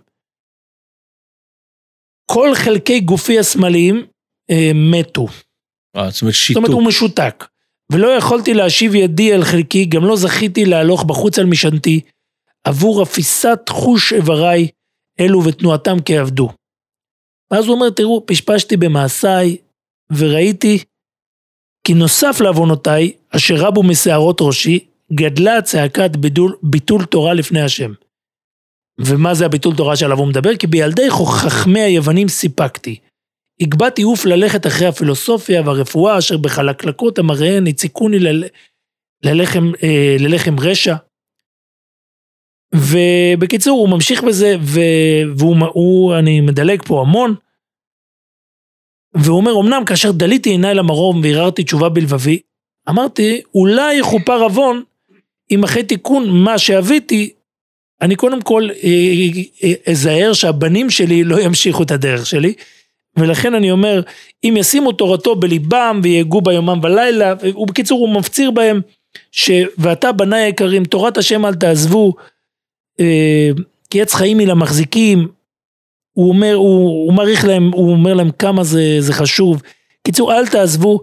[2.26, 4.07] כל חלקי גופי השמאליים
[4.50, 5.26] אה, מתו.
[5.96, 6.64] אה, זאת אומרת זאת שיתוק.
[6.64, 7.46] אומרת, הוא משותק.
[7.92, 12.00] ולא יכולתי להשיב ידי אל חלקי, גם לא זכיתי להלוך בחוץ על משענתי,
[12.64, 14.68] עבור אפיסת חוש איבריי,
[15.20, 16.48] אלו ותנועתם כעבדו.
[17.50, 19.57] ואז הוא אומר, תראו, פשפשתי במעשיי,
[20.16, 20.79] וראיתי
[21.87, 24.79] כי נוסף לעוונותיי, אשר רבו משערות ראשי,
[25.12, 27.92] גדלה צעקת ביטול, ביטול תורה לפני השם.
[28.98, 30.57] ומה זה הביטול תורה שעליו הוא מדבר?
[30.57, 32.98] כי בילדי חכמי היוונים סיפקתי.
[33.61, 38.44] הגבהתי עוף ללכת אחרי הפילוסופיה והרפואה אשר בחלקלקות המראיהן הציקוני ל...
[39.25, 40.94] ללחם, אה, ללחם רשע.
[42.75, 44.81] ובקיצור הוא ממשיך בזה ו...
[45.37, 47.35] והוא הוא, אני מדלג פה המון.
[49.14, 52.40] והוא אומר אמנם כאשר דליתי עיניי למרום והרהרתי תשובה בלבבי
[52.88, 54.83] אמרתי אולי יכופר עוון
[55.51, 57.33] אם אחרי תיקון מה שאביתי
[58.03, 58.88] אני קודם כל אה,
[59.64, 62.55] אה, אזהר שהבנים שלי לא ימשיכו את הדרך שלי.
[63.16, 64.03] ולכן אני אומר,
[64.44, 68.81] אם ישימו תורתו בליבם ויהגו בה יומם ולילה, ובקיצור הוא מפציר בהם,
[69.33, 69.51] ש...
[69.79, 72.14] ואתה בניי היקרים, תורת השם אל תעזבו,
[73.01, 73.51] אה,
[73.90, 75.29] כי עץ חיים היא למחזיקים,
[76.12, 79.62] הוא אומר, הוא, הוא מעריך להם, הוא אומר להם כמה זה, זה חשוב.
[80.03, 81.01] קיצור, אל תעזבו.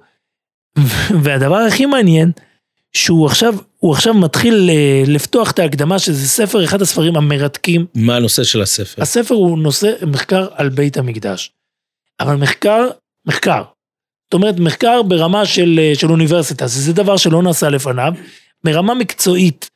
[1.24, 2.32] והדבר הכי מעניין,
[2.94, 8.16] שהוא עכשיו, הוא עכשיו מתחיל אה, לפתוח את ההקדמה, שזה ספר, אחד הספרים המרתקים מה
[8.16, 9.02] הנושא של הספר?
[9.02, 11.52] הספר הוא נושא מחקר על בית המקדש.
[12.20, 12.88] אבל מחקר,
[13.28, 13.64] מחקר.
[14.28, 18.14] זאת אומרת, מחקר ברמה של, אה, של אוניברסיטה, זה דבר שלא נעשה לפניו,
[18.64, 19.70] ברמה מקצועית.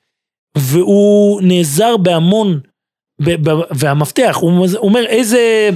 [0.57, 2.59] והוא נעזר בהמון,
[3.21, 5.69] ב, ב, והמפתח, הוא אומר איזה,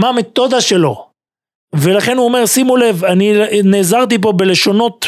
[0.00, 1.10] מה המתודה שלו.
[1.74, 3.32] ולכן הוא אומר, שימו לב, אני
[3.64, 5.06] נעזרתי פה בלשונות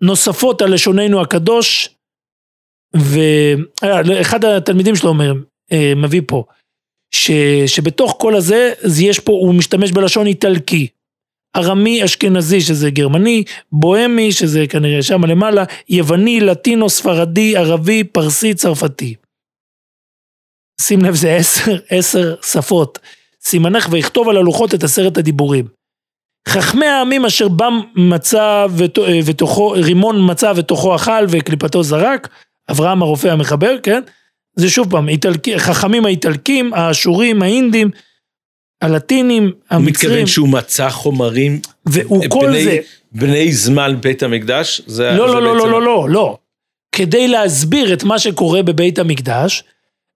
[0.00, 1.88] נוספות על לשוננו הקדוש,
[2.96, 5.32] ואחד התלמידים שלו אומר,
[5.72, 6.44] אה, מביא פה,
[7.10, 7.30] ש,
[7.66, 10.86] שבתוך כל הזה, אז יש פה, הוא משתמש בלשון איטלקי.
[11.56, 19.14] ארמי אשכנזי שזה גרמני, בוהמי שזה כנראה שם למעלה, יווני, לטינו, ספרדי, ערבי, פרסי, צרפתי.
[20.80, 22.98] שים לב זה עשר, עשר שפות.
[23.42, 25.68] סימנך ויכתוב על הלוחות את עשרת הדיבורים.
[26.48, 32.28] חכמי העמים אשר בם מצא ות- ותוכו, רימון מצא ותוכו אכל וקליפתו זרק,
[32.70, 34.02] אברהם הרופא המחבר, כן?
[34.58, 37.90] זה שוב פעם, איטלקי, חכמים האיטלקים, האשורים, האינדים,
[38.82, 42.78] הלטינים, הוא המצרים, מתכוון שהוא מצא חומרים והוא כל בני- זה,
[43.12, 44.82] בני זמן בית המקדש?
[44.86, 46.36] זה- לא, זה לא, לא, בעצם- לא, לא, לא, לא.
[46.92, 49.64] כדי להסביר את מה שקורה בבית המקדש,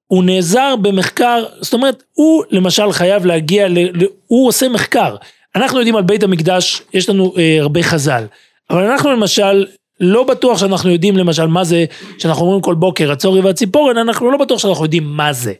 [0.07, 5.17] הוא נעזר במחקר, זאת אומרת, הוא למשל חייב להגיע, ל, ל, הוא עושה מחקר.
[5.57, 8.25] אנחנו יודעים על בית המקדש, יש לנו אה, הרבה חז"ל,
[8.71, 9.67] אבל אנחנו למשל,
[10.03, 11.85] לא בטוח שאנחנו יודעים למשל מה זה,
[12.19, 15.53] שאנחנו אומרים כל בוקר, הצורי והציפורן, אנחנו לא בטוח שאנחנו יודעים מה זה.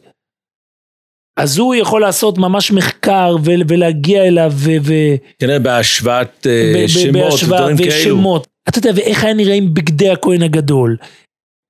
[1.37, 4.93] אז הוא יכול לעשות ממש מחקר ו- ולהגיע אליו ו...
[5.39, 7.89] כנראה בהשוואת אה, ב- שמות בהשוואה ודברים כאלו.
[7.89, 8.47] ושמות.
[8.69, 10.97] אתה יודע, ואיך היה נראים בגדי הכהן הגדול.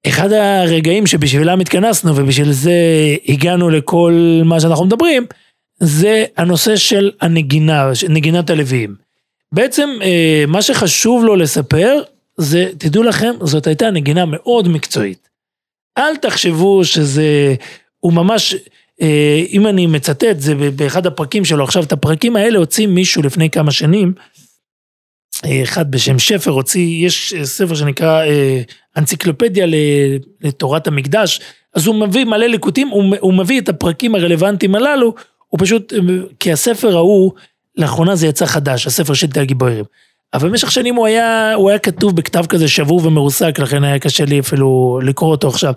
[0.07, 2.73] אחד הרגעים שבשבילם התכנסנו ובשביל זה
[3.27, 5.25] הגענו לכל מה שאנחנו מדברים,
[5.79, 8.95] זה הנושא של הנגינה, נגינת הלוויים.
[9.53, 12.01] בעצם אה, מה שחשוב לו לספר
[12.37, 15.29] זה, תדעו לכם, זאת הייתה נגינה מאוד מקצועית.
[15.97, 17.55] אל תחשבו שזה,
[17.99, 18.55] הוא ממש,
[19.01, 23.49] אה, אם אני מצטט, זה באחד הפרקים שלו, עכשיו את הפרקים האלה הוציא מישהו לפני
[23.49, 24.13] כמה שנים,
[25.45, 28.23] אה, אחד בשם שפר הוציא, יש אה, ספר שנקרא
[28.97, 29.65] אנציקלופדיה
[30.41, 31.39] לתורת המקדש,
[31.73, 35.13] אז הוא מביא מלא ליקוטים, הוא, הוא מביא את הפרקים הרלוונטיים הללו,
[35.47, 35.93] הוא פשוט,
[36.39, 37.31] כי הספר ההוא,
[37.75, 39.85] לאחרונה זה יצא חדש, הספר של תל גיבורים.
[40.33, 44.25] אבל במשך שנים הוא היה, הוא היה כתוב בכתב כזה שבור ומרוסק, לכן היה קשה
[44.25, 45.73] לי אפילו לקרוא אותו עכשיו.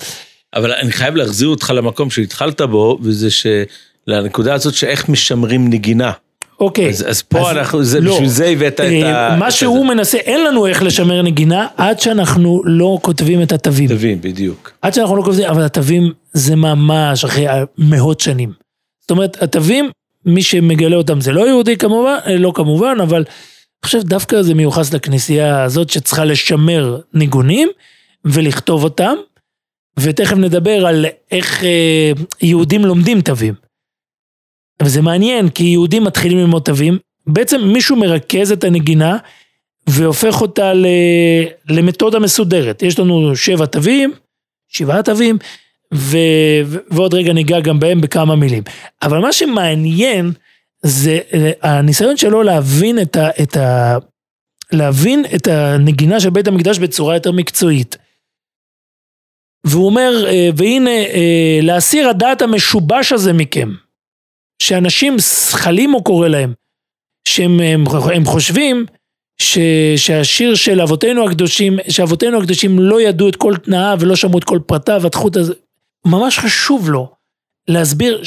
[0.54, 6.12] אבל אני חייב להחזיר אותך למקום שהתחלת בו, וזה שלנקודה הזאת שאיך משמרים נגינה.
[6.60, 6.88] אוקיי.
[6.88, 8.12] אז, אז פה אז אנחנו, זה, לא.
[8.12, 9.36] בשביל זה הבאת את אה, ה...
[9.36, 9.94] מה את שהוא הזה.
[9.94, 13.88] מנסה, אין לנו איך לשמר נגינה עד שאנחנו לא כותבים את התווים.
[13.88, 14.72] תבין, בדיוק.
[14.82, 17.46] עד שאנחנו לא כותבים, אבל התווים זה ממש אחרי
[17.78, 18.52] מאות שנים.
[19.00, 19.90] זאת אומרת, התווים,
[20.24, 23.24] מי שמגלה אותם זה לא יהודי כמובן, אה, לא כמובן, אבל
[23.82, 27.68] אני חושב דווקא זה מיוחס לכנסייה הזאת שצריכה לשמר ניגונים
[28.24, 29.14] ולכתוב אותם,
[30.00, 32.12] ותכף נדבר על איך אה,
[32.42, 33.54] יהודים לומדים תווים.
[34.82, 39.16] וזה מעניין, כי יהודים מתחילים ללמוד תווים, בעצם מישהו מרכז את הנגינה
[39.86, 40.86] והופך אותה ל...
[41.68, 42.82] למתודה מסודרת.
[42.82, 44.12] יש לנו שבע תווים,
[44.68, 45.38] שבעה תווים,
[45.94, 46.16] ו...
[46.64, 48.62] ו- ועוד רגע ניגע גם בהם בכמה מילים.
[49.02, 50.32] אבל מה שמעניין
[50.86, 51.18] זה
[51.62, 53.28] הניסיון שלו להבין את ה...
[53.42, 53.96] את ה...
[54.72, 57.96] להבין את הנגינה של בית המקדש בצורה יותר מקצועית.
[59.66, 63.68] והוא אומר, אה, והנה, אה, להסיר הדעת המשובש הזה מכם,
[64.62, 66.52] שאנשים שכלים הוא קורא להם,
[67.28, 68.86] שהם הם, הם חושבים
[69.40, 69.58] ש,
[69.96, 74.58] שהשיר של אבותינו הקדושים, שאבותינו הקדושים לא ידעו את כל תנאיו ולא שמעו את כל
[74.66, 75.54] פרטיו, התחוט הזה,
[76.06, 77.14] ממש חשוב לו
[77.68, 78.24] להסביר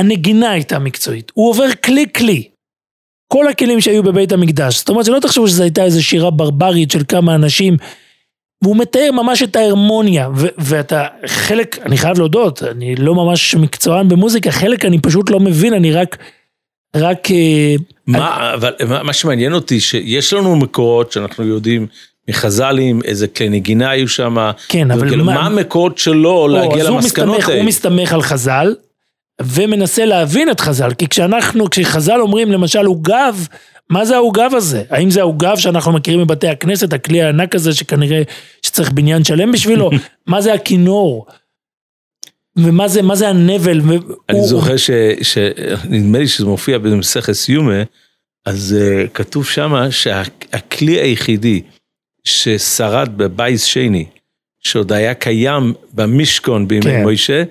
[0.00, 1.32] שהנגינה הייתה מקצועית.
[1.34, 2.44] הוא עובר כלי כלי.
[3.32, 4.78] כל הכלים שהיו בבית המקדש.
[4.78, 7.76] זאת אומרת שלא תחשבו שזו הייתה איזו שירה ברברית של כמה אנשים.
[8.64, 14.08] והוא מתאר ממש את ההרמוניה, ו- ואתה, חלק, אני חייב להודות, אני לא ממש מקצוען
[14.08, 16.16] במוזיקה, חלק אני פשוט לא מבין, אני רק,
[16.96, 17.74] רק, אה,
[18.06, 21.86] מה, אבל מה, מה שמעניין אותי, שיש לנו מקורות שאנחנו יודעים
[22.28, 27.42] מחז"לים, איזה כלי נגינה היו שם, כן, אבל מה- מה המקורות שלו או, להגיע למסקנות
[27.42, 27.60] האלה?
[27.60, 28.74] הוא מסתמך על חז"ל,
[29.40, 33.46] ומנסה להבין את חז"ל, כי כשאנחנו, כשחז"ל אומרים למשל עוגב,
[33.90, 34.82] מה זה העוגב הזה?
[34.90, 38.22] האם זה העוגב שאנחנו מכירים מבתי הכנסת, הכלי הענק הזה שכנראה
[38.62, 39.90] שצריך בניין שלם בשבילו?
[40.26, 41.26] מה זה הכינור?
[42.56, 43.80] ומה זה, מה זה הנבל?
[44.28, 44.90] אני זוכר ש...
[45.22, 45.38] ש...
[45.84, 47.82] נדמה לי שזה מופיע במסכת סיומה,
[48.46, 51.62] אז אה, כתוב שמה שהכלי היחידי
[52.24, 54.06] ששרד בבייס שני,
[54.60, 57.02] שעוד היה קיים במשכון בימי כן.
[57.02, 57.42] מוישה,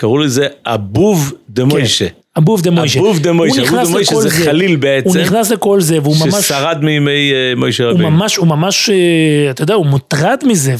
[0.00, 2.06] קראו לזה אבוב דה מוישה.
[2.36, 3.00] אבוב דה מוישה.
[3.00, 4.30] אבוב דה מוישה, הוא אבוב דה מוישה זה.
[4.30, 6.44] חליל הוא בעצם, נכנס לכל זה, והוא ממש...
[6.44, 8.10] ששרד מימי אה, מוישה הוא רבינו.
[8.10, 10.74] ממש, הוא ממש, אה, אתה יודע, הוא מוטרד מזה,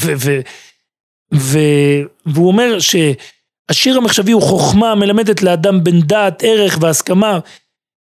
[2.27, 7.39] והוא אומר שהשיר המחשבי הוא חוכמה מלמדת לאדם בן דעת, ערך והסכמה,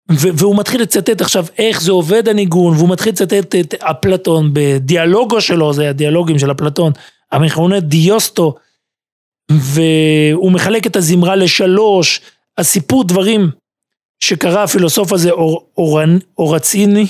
[0.08, 5.72] והוא מתחיל לצטט עכשיו איך זה עובד הניגון, והוא מתחיל לצטט את אפלטון בדיאלוגו שלו,
[5.72, 6.92] זה הדיאלוגים של אפלטון,
[7.32, 8.54] המכונה דיוסטו,
[9.50, 12.20] והוא מחלק את הזמרה לשלוש,
[12.58, 13.50] הסיפור דברים
[14.20, 17.06] שקרא הפילוסוף הזה אור, אורן, אורציני,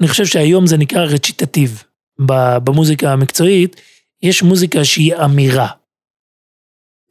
[0.00, 1.82] אני חושב שהיום זה נקרא רציטטיב.
[2.26, 3.80] ב- במוזיקה המקצועית,
[4.22, 5.68] יש מוזיקה שהיא אמירה.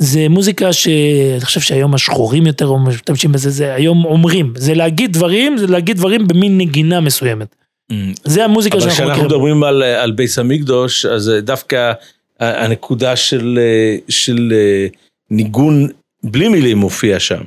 [0.02, 5.58] זה מוזיקה שאני חושב שהיום השחורים יותר משתמשים בזה, זה היום אומרים, זה להגיד דברים,
[5.58, 7.56] זה להגיד דברים במין נגינה מסוימת.
[7.92, 7.96] Mm.
[8.24, 9.38] זה המוזיקה אבל שאנחנו כשאנחנו מכירים.
[9.38, 11.94] מדברים על, על בייס המקדוש, אז אה, דווקא
[12.40, 14.88] הנקודה של, אה, של אה,
[15.32, 15.88] ניגון
[16.24, 17.42] בלי מילים מופיע שם.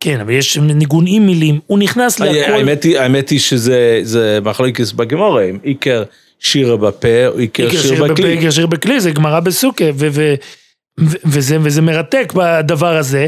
[0.00, 2.52] כן, אבל יש ניגון עם מילים, הוא נכנס להכל.
[2.52, 6.02] האמת היא, האמת היא שזה זה מחלוקס בגמורה, אם עיקר
[6.40, 8.30] שיר בפה או עיקר שיר בפה, בכלי.
[8.30, 10.34] עיקר שיר בכלי, זה גמרא בסוכה, ו- ו-
[11.00, 13.26] ו- וזה, וזה מרתק בדבר הזה.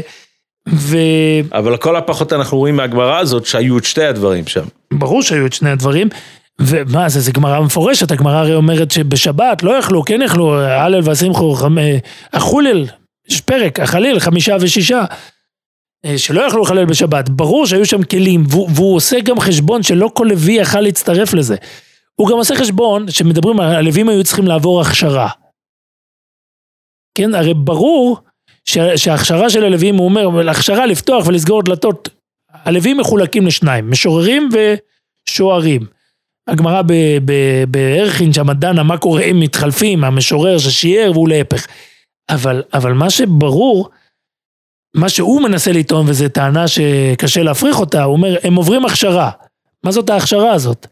[0.69, 0.97] ו...
[1.53, 4.63] אבל לכל הפחות אנחנו רואים מהגמרא הזאת שהיו את שתי הדברים שם.
[4.93, 6.09] ברור שהיו את שני הדברים.
[6.59, 11.55] ומה זה, זה גמרא מפורשת, הגמרא הרי אומרת שבשבת לא יכלו, כן יכלו, הלל והשמחו,
[12.33, 12.85] החולל,
[13.29, 15.05] יש פרק, החליל, חמישה ושישה,
[16.05, 17.29] אה, שלא יכלו לחלל בשבת.
[17.29, 21.55] ברור שהיו שם כלים, והוא, והוא עושה גם חשבון שלא כל לוי יכל להצטרף לזה.
[22.15, 25.29] הוא גם עושה חשבון שמדברים, הלווים היו צריכים לעבור הכשרה.
[27.15, 28.17] כן, הרי ברור
[28.95, 32.09] שההכשרה של הלווים, הוא אומר, הכשרה לפתוח ולסגור דלתות,
[32.53, 34.49] הלווים מחולקים לשניים, משוררים
[35.27, 35.81] ושוערים.
[36.47, 36.81] הגמרא
[37.67, 41.67] בערכין שם דנה מה קורה אם מתחלפים, המשורר ששיער והוא להפך.
[42.29, 43.89] אבל, אבל מה שברור,
[44.95, 49.31] מה שהוא מנסה לטעון, וזו טענה שקשה להפריך אותה, הוא אומר, הם עוברים הכשרה.
[49.83, 50.87] מה זאת ההכשרה הזאת?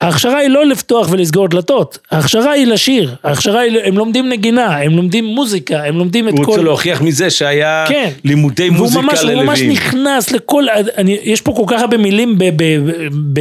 [0.00, 4.96] ההכשרה היא לא לפתוח ולסגור דלתות, ההכשרה היא לשיר, ההכשרה היא, הם לומדים נגינה, הם
[4.96, 6.44] לומדים מוזיקה, הם לומדים את הוא כל...
[6.44, 8.10] הוא רוצה להוכיח מזה שהיה כן.
[8.24, 9.38] לימודי מוזיקה ללווים.
[9.38, 10.64] הוא ממש נכנס לכל,
[10.96, 12.44] אני, יש פה כל כך הרבה מילים ב...
[12.56, 12.90] ב,
[13.32, 13.40] ב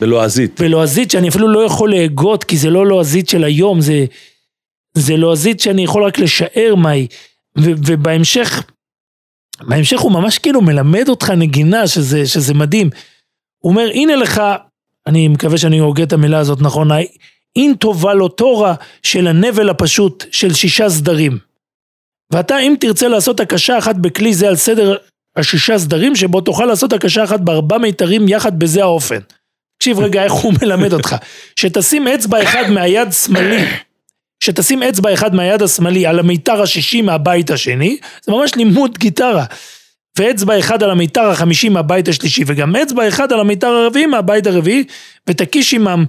[0.00, 0.60] בלועזית.
[0.60, 4.04] בלועזית שאני אפילו לא יכול להגות, כי זה לא לועזית של היום, זה,
[4.94, 7.06] זה לועזית שאני יכול רק לשער מהי.
[7.58, 8.62] ו, ובהמשך,
[9.60, 12.90] בהמשך הוא ממש כאילו מלמד אותך נגינה, שזה, שזה מדהים.
[13.58, 14.42] הוא אומר, הנה לך
[15.06, 16.90] אני מקווה שאני הוגה את המילה הזאת נכון,
[18.28, 21.38] תורה של הנבל הפשוט של שישה סדרים.
[22.32, 24.96] ואתה אם תרצה לעשות הקשה אחת בכלי זה על סדר
[25.36, 29.18] השישה סדרים שבו תוכל לעשות הקשה אחת בארבע מיתרים יחד בזה האופן.
[29.78, 31.16] תקשיב רגע איך הוא מלמד אותך.
[31.56, 33.64] שתשים אצבע אחד מהיד שמאלי,
[34.44, 39.44] שתשים אצבע אחד מהיד השמאלי על המיתר השישי מהבית השני, זה ממש לימוד גיטרה.
[40.18, 44.84] ואצבע אחד על המיתר החמישי מהבית השלישי, וגם אצבע אחד על המיתר הרביעי מהבית הרביעי,
[45.26, 46.04] ותקיש עמם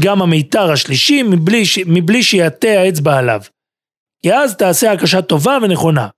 [0.00, 3.40] גם המיתר השלישי, מבלי, מבלי שיעטה האצבע עליו.
[4.22, 6.08] כי אז תעשה הקשה טובה ונכונה.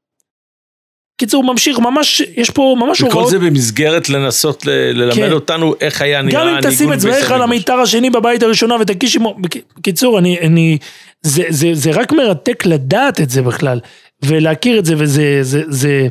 [1.20, 3.18] קיצור, ממשיך, ממש, יש פה ממש הוראות.
[3.18, 5.32] וכל זה במסגרת לנסות ל- ללמד כן.
[5.32, 6.60] אותנו איך היה נראה הניגון.
[6.60, 9.36] גם אם תשים אצבעיך על המיתר השני בבית הראשונה ותקיש עמו,
[9.78, 10.78] בקיצור, אני, אני,
[11.22, 13.80] זה, זה, זה רק מרתק לדעת את זה בכלל,
[14.24, 16.08] ולהכיר את זה, וזה, זה, זה,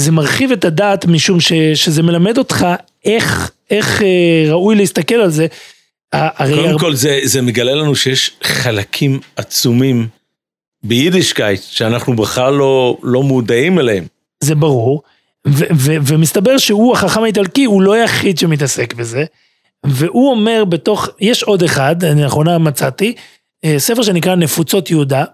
[0.00, 2.66] זה מרחיב את הדעת משום ש, שזה מלמד אותך
[3.04, 5.46] איך, איך אה, ראוי להסתכל על זה.
[6.10, 6.78] קודם הר...
[6.78, 10.08] כל זה, זה מגלה לנו שיש חלקים עצומים
[10.82, 14.04] ביידישקייט שאנחנו בכלל לא, לא מודעים אליהם.
[14.44, 15.02] זה ברור,
[15.48, 19.24] ו, ו, ומסתבר שהוא החכם האיטלקי, הוא לא היחיד שמתעסק בזה,
[19.86, 23.14] והוא אומר בתוך, יש עוד אחד, אני לאחרונה מצאתי,
[23.64, 25.24] אה, ספר שנקרא נפוצות יהודה,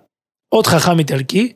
[0.48, 1.52] עוד חכם איטלקי,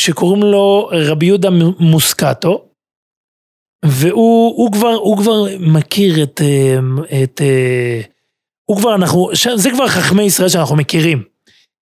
[0.00, 2.68] שקוראים לו רבי יהודה מוסקטו,
[3.84, 6.78] והוא כבר, הוא כבר מכיר את, אה,
[7.22, 8.00] את, אה,
[8.64, 11.22] הוא כבר אנחנו, זה כבר חכמי ישראל שאנחנו מכירים.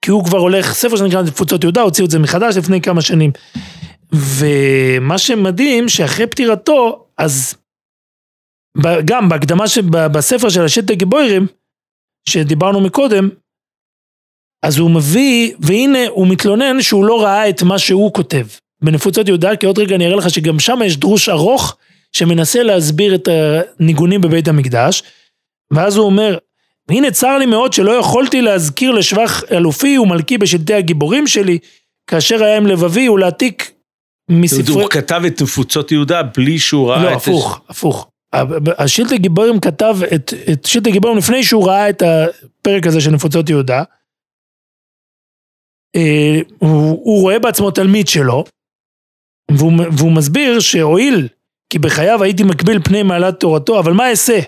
[0.04, 3.30] כי הוא כבר הולך, ספר שנקרא תפוצות יהודה, הוציאו את זה מחדש לפני כמה שנים.
[4.12, 7.54] ומה שמדהים, שאחרי פטירתו, אז
[9.04, 11.46] גם בהקדמה בספר של השטי גיבוירים,
[12.28, 13.28] שדיברנו מקודם,
[14.62, 18.46] אז הוא מביא, והנה הוא מתלונן שהוא לא ראה את מה שהוא כותב.
[18.82, 21.76] בנפוצות יהודה, כי עוד רגע אני אראה לך שגם שם יש דרוש ארוך
[22.12, 25.02] שמנסה להסביר את הניגונים בבית המקדש,
[25.70, 26.38] ואז הוא אומר,
[26.88, 31.58] והנה צר לי מאוד שלא יכולתי להזכיר לשבח אלופי ומלכי בשלטי הגיבורים שלי,
[32.06, 33.72] כאשר היה עם לבבי ולהעתיק
[34.28, 34.74] מספרי...
[34.74, 37.12] הוא כתב את נפוצות יהודה בלי שהוא ראה לא, את...
[37.12, 38.08] לא, הפוך, הפוך.
[38.78, 43.50] השלטי גיבורים כתב את, את שלטי גיבורים לפני שהוא ראה את הפרק הזה של נפוצות
[43.50, 43.82] יהודה.
[45.96, 48.44] אה, הוא, הוא רואה בעצמו תלמיד שלו,
[49.50, 51.28] והוא, והוא מסביר שהואיל
[51.72, 54.38] כי בחייו הייתי מקביל פני מעלת תורתו, אבל מה אעשה?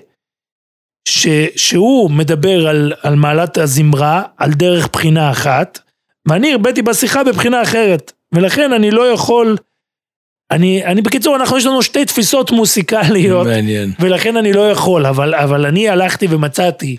[1.09, 1.27] ש,
[1.57, 5.79] שהוא מדבר על, על מעלת הזמרה על דרך בחינה אחת,
[6.29, 9.57] ואני הרביתי בשיחה בבחינה אחרת, ולכן אני לא יכול,
[10.51, 15.35] אני, אני בקיצור, אנחנו יש לנו שתי תפיסות מוסיקליות, מעניין, ולכן אני לא יכול, אבל,
[15.35, 16.97] אבל אני הלכתי ומצאתי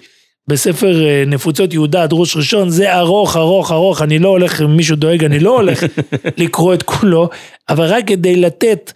[0.48, 4.96] בספר אה, נפוצות יהודה, דרוש ראשון, זה ארוך, ארוך, ארוך, אני לא הולך, אם מישהו
[4.96, 5.84] דואג, אני לא הולך
[6.38, 7.30] לקרוא את כולו,
[7.70, 8.92] אבל רק כדי לתת,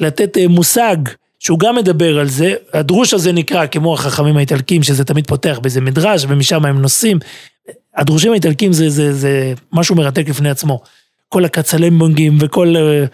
[0.00, 0.96] לתת אה, מושג,
[1.38, 5.80] שהוא גם מדבר על זה, הדרוש הזה נקרא כמו החכמים האיטלקים, שזה תמיד פותח באיזה
[5.80, 7.18] מדרש, ומשם הם נוסעים.
[7.96, 10.80] הדרושים האיטלקים זה, זה, זה משהו מרתק לפני עצמו.
[11.28, 12.76] כל הקצלמבונגים וכל...
[12.76, 13.04] אה,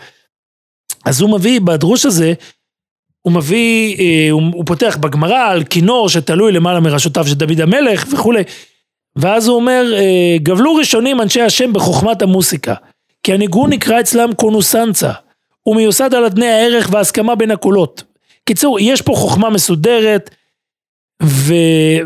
[1.05, 2.35] אז הוא מביא בדרוש הזה,
[3.23, 8.43] הוא מביא, אה, הוא פותח בגמרא על כינור שתלוי למעלה מראשותיו של דוד המלך וכולי.
[9.17, 12.75] ואז הוא אומר, אה, גבלו ראשונים אנשי השם בחוכמת המוסיקה,
[13.23, 15.13] כי הניגון נקרא אצלם קונוסנצה,
[15.63, 18.03] הוא מיוסד על אדני הערך וההסכמה בין הקולות.
[18.45, 20.31] קיצור, יש פה חוכמה מסודרת,
[21.23, 21.55] ו,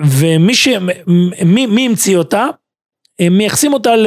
[0.05, 0.69] ומי ש...
[1.45, 2.47] מי, מי המציא אותה?
[3.19, 4.07] הם מייחסים אותה ל,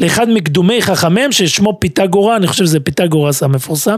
[0.00, 3.96] לאחד מקדומי חכמיהם ששמו פיתגורה, אני חושב שזה פיתגורס המפורסם,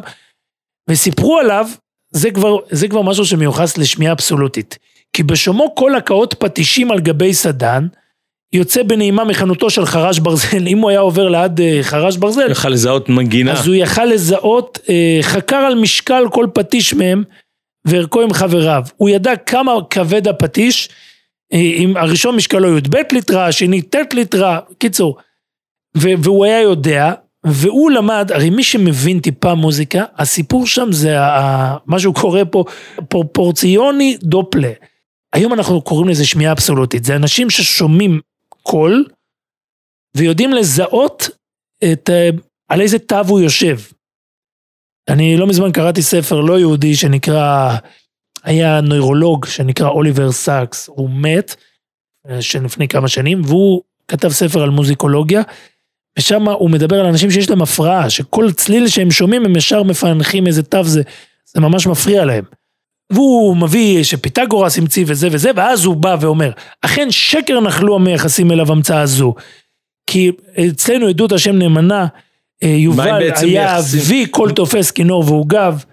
[0.90, 1.68] וסיפרו עליו,
[2.12, 4.78] זה כבר, זה כבר משהו שמיוחס לשמיעה אבסולוטית.
[5.12, 7.86] כי בשומעו כל הקאות פטישים על גבי סדן,
[8.52, 12.68] יוצא בנעימה מחנותו של חרש ברזל, אם הוא היה עובר ליד אה, חרש ברזל, יכל
[12.68, 13.52] לזהות מנגינה.
[13.52, 17.24] אז הוא יכל לזהות, אה, חקר על משקל כל פטיש מהם,
[17.84, 18.82] וערכו עם חבריו.
[18.96, 20.88] הוא ידע כמה כבד הפטיש,
[21.52, 25.16] אה, אם הראשון משקלו י"ב ליטרה, השני ט' ליטרה, קיצור.
[25.94, 27.12] והוא היה יודע,
[27.46, 31.16] והוא למד, הרי מי שמבין טיפה מוזיקה, הסיפור שם זה
[31.86, 32.64] מה שהוא קורא פה
[33.08, 34.72] פרופורציוני דופלה.
[35.32, 38.20] היום אנחנו קוראים לזה שמיעה אבסולוטית, זה אנשים ששומעים
[38.62, 39.06] קול
[40.16, 41.28] ויודעים לזהות
[41.92, 42.30] את, אה,
[42.68, 43.78] על איזה תו הוא יושב.
[45.08, 47.76] אני לא מזמן קראתי ספר לא יהודי שנקרא,
[48.44, 51.56] היה נוירולוג שנקרא אוליבר סאקס, הוא מת,
[52.28, 55.42] אה, שלפני כמה שנים, והוא כתב ספר על מוזיקולוגיה,
[56.18, 60.46] ושם הוא מדבר על אנשים שיש להם הפרעה, שכל צליל שהם שומעים הם ישר מפענחים
[60.46, 61.02] איזה תו זה,
[61.54, 62.44] זה ממש מפריע להם.
[63.12, 66.50] והוא מביא שפיתגורס המציא וזה וזה, ואז הוא בא ואומר,
[66.82, 69.34] אכן שקר נחלו המייחסים אליו המצאה זו.
[70.06, 70.30] כי
[70.68, 72.06] אצלנו עדות השם נאמנה,
[72.62, 73.78] אה, יובל היה?
[73.78, 75.84] אבי כל תופס כינור ועוגב.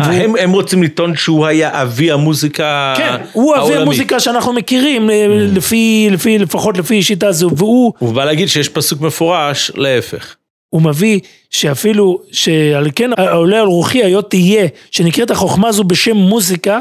[0.00, 3.76] אה, הם, הם רוצים לטעון שהוא היה אבי המוזיקה כן, הוא אבי.
[3.76, 8.68] המוזיקה שאנחנו מכירים, אה, לפי, לפי, לפחות לפי שיטה זו, והוא הוא בא להגיד שיש
[8.68, 10.36] פסוק מפורש, להפך.
[10.70, 11.20] הוא מביא
[11.50, 16.80] שאפילו, שעל כן העולה על רוחי היות תהיה, שנקראת החוכמה זו בשם מוזיקה,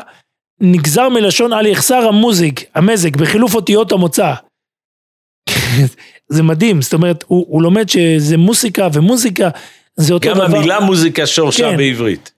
[0.62, 4.34] נגזר מלשון על יחסר המוזיק, המזג, בחילוף אותיות המוצא.
[6.30, 9.50] זה מדהים, זאת אומרת, הוא, הוא לומד שזה מוסיקה ומוזיקה,
[9.96, 10.58] זה אותו גם דבר.
[10.58, 11.78] המילה מוזיקה שורשה כן.
[11.78, 12.32] בעברית.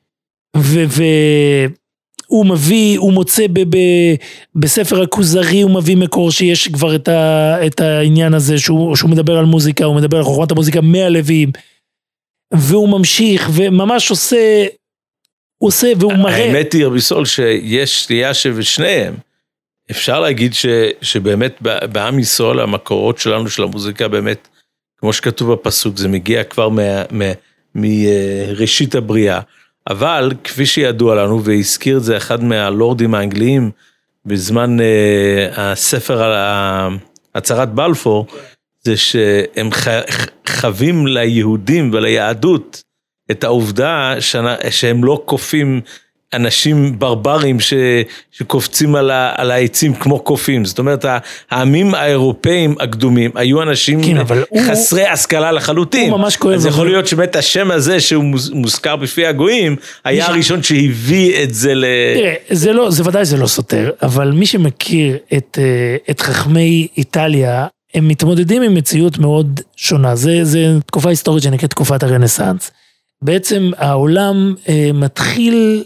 [0.57, 3.77] והוא מביא, הוא מוצא ב, ב,
[4.55, 9.37] בספר הכוזרי, הוא מביא מקור שיש כבר את, ה, את העניין הזה שהוא, שהוא מדבר
[9.37, 11.51] על מוזיקה, הוא מדבר על חוכמת המוזיקה מהלוויים.
[12.53, 14.65] והוא ממשיך וממש עושה,
[15.57, 16.35] הוא עושה והוא מראה.
[16.35, 19.15] האמת היא, רבי סול, שיש סטייה שבשניהם.
[19.91, 20.65] אפשר להגיד ש,
[21.01, 24.47] שבאמת בעם ישראל המקורות שלנו של המוזיקה באמת,
[24.97, 26.69] כמו שכתוב בפסוק, זה מגיע כבר
[27.75, 29.39] מראשית הבריאה.
[29.89, 33.71] אבל כפי שידוע לנו, והזכיר את זה אחד מהלורדים האנגליים
[34.25, 36.31] בזמן אה, הספר על
[37.35, 38.27] הצהרת בלפור,
[38.83, 40.05] זה שהם ח-
[40.47, 42.83] חווים ליהודים וליהדות
[43.31, 44.13] את העובדה
[44.69, 45.81] שהם לא כופים
[46.33, 47.73] אנשים ברברים ש,
[48.31, 50.65] שקופצים על, ה, על העצים כמו קופים.
[50.65, 51.05] זאת אומרת,
[51.51, 56.11] העמים האירופאים הקדומים היו אנשים כן, אבל הוא- חסרי השכלה לחלוטין.
[56.11, 59.75] הוא ממש כואב, אז יכול להיות שבאמת השם הזה שהוא מוז- מוזכר בפי הגויים,
[60.05, 61.85] היה ש- הראשון שהביא את זה ל...
[62.15, 66.87] תראה, זה לא, זה ודאי זה לא סותר, אבל מי שמכיר את, אה, את חכמי
[66.97, 70.15] איטליה, הם מתמודדים עם מציאות מאוד שונה.
[70.15, 72.71] זה, זה תקופה היסטורית שנקראת תקופת הרנסאנס.
[73.21, 75.83] בעצם העולם אה, מתחיל,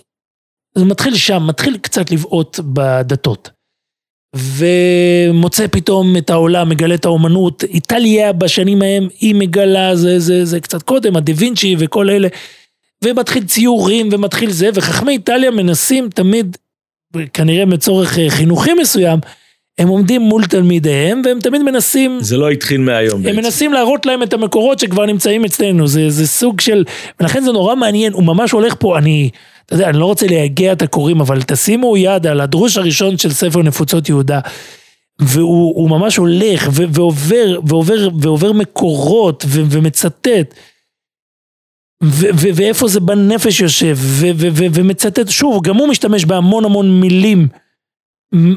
[0.76, 3.50] זה מתחיל שם, מתחיל קצת לבעוט בדתות.
[4.36, 7.64] ומוצא פתאום את העולם, מגלה את האומנות.
[7.64, 12.28] איטליה בשנים ההם, היא מגלה, זה, זה, זה קצת קודם, הדה וינצ'י וכל אלה.
[13.04, 16.58] ומתחיל ציורים ומתחיל זה, וחכמי איטליה מנסים תמיד,
[17.34, 19.20] כנראה מצורך אה, חינוכי מסוים,
[19.78, 23.38] הם עומדים מול תלמידיהם והם תמיד מנסים, זה לא התחיל מהיום הם בעצם.
[23.38, 26.84] מנסים להראות להם את המקורות שכבר נמצאים אצלנו, זה, זה סוג של,
[27.20, 29.30] ולכן זה נורא מעניין, הוא ממש הולך פה, אני,
[29.66, 33.32] אתה יודע, אני לא רוצה לייגע את הקוראים, אבל תשימו יד על הדרוש הראשון של
[33.34, 34.40] ספר נפוצות יהודה.
[35.20, 40.54] והוא הוא ממש הולך ו- ועובר, ועובר, ועובר מקורות ו- ומצטט.
[42.04, 46.66] ו- ו- ואיפה זה בנפש יושב, ו- ו- ו- ומצטט, שוב, גם הוא משתמש בהמון
[46.66, 47.48] המון מילים,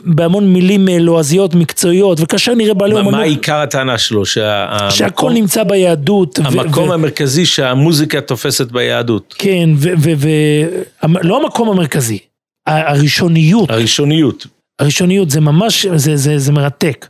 [0.04, 4.26] בהמון מילים אה, לועזיות מקצועיות, וכאשר נראה בעלי מה- מה אומנות, עיקר הטענה שלו?
[4.26, 6.38] שה- שהכל המקום- נמצא ביהדות.
[6.44, 9.34] המקום ו- המרכזי שהמוזיקה תופסת ביהדות.
[9.38, 12.18] כן, ולא המקום המרכזי,
[12.66, 14.46] הראשוניות, הראשוניות.
[14.78, 17.06] הראשוניות זה ממש, זה, זה, זה מרתק.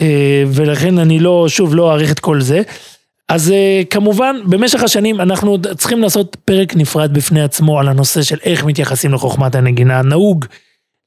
[0.00, 2.62] אה, ולכן אני לא, שוב, לא אעריך את כל זה.
[3.28, 8.36] אז אה, כמובן, במשך השנים אנחנו צריכים לעשות פרק נפרד בפני עצמו על הנושא של
[8.44, 10.02] איך מתייחסים לחוכמת הנגינה.
[10.02, 10.44] נהוג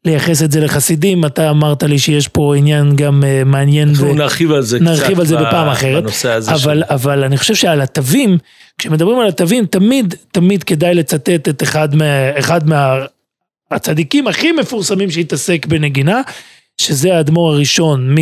[0.06, 3.90] לייחס את זה לחסידים, אתה אמרת לי שיש פה עניין גם אה, מעניין.
[3.90, 4.86] אנחנו ו- נרחיב על זה קצת.
[4.86, 8.38] נרחיב על זה בפעם אחרת, בנושא הזה אבל, אבל אני חושב שעל התווים,
[8.78, 12.62] כשמדברים על התווים, תמיד, תמיד כדאי לצטט את אחד, מה, אחד
[13.72, 16.22] מהצדיקים הכי מפורסמים שהתעסק בנגינה,
[16.78, 18.16] שזה האדמו"ר הראשון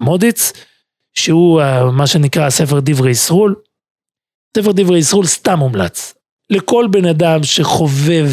[0.00, 0.52] ממודיץ,
[1.14, 3.54] שהוא אה, מה שנקרא הספר דברי ישרול.
[4.56, 6.14] ספר דברי ישרול סתם מומלץ.
[6.50, 8.28] לכל בן אדם שחובב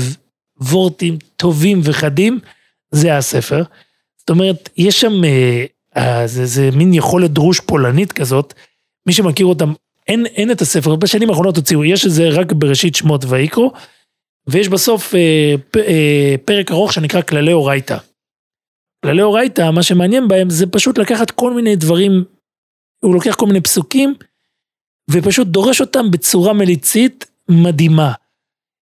[0.61, 2.39] וורטים טובים וחדים,
[2.91, 3.63] זה הספר.
[4.17, 5.65] זאת אומרת, יש שם, אה,
[5.97, 8.53] אה, זה, זה מין יכולת דרוש פולנית כזאת.
[9.05, 9.73] מי שמכיר אותם,
[10.07, 13.71] אין, אין את הספר, בשנים האחרונות הוציאו, יש את זה רק בראשית שמות ויקרו,
[14.47, 17.97] ויש בסוף אה, פ, אה, פרק ארוך שנקרא כללי אורייתא.
[19.05, 22.23] כללי אורייתא, מה שמעניין בהם זה פשוט לקחת כל מיני דברים,
[23.03, 24.13] הוא לוקח כל מיני פסוקים,
[25.11, 28.13] ופשוט דורש אותם בצורה מליצית מדהימה.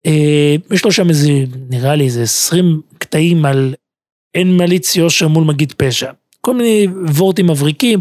[0.06, 1.30] אה, יש לו שם איזה,
[1.70, 3.76] נראה לי איזה 20 קטעים על
[4.36, 6.12] אין מליץ יושר מול מגיד פשע.
[6.42, 8.00] כל מיני וורטים מבריקים.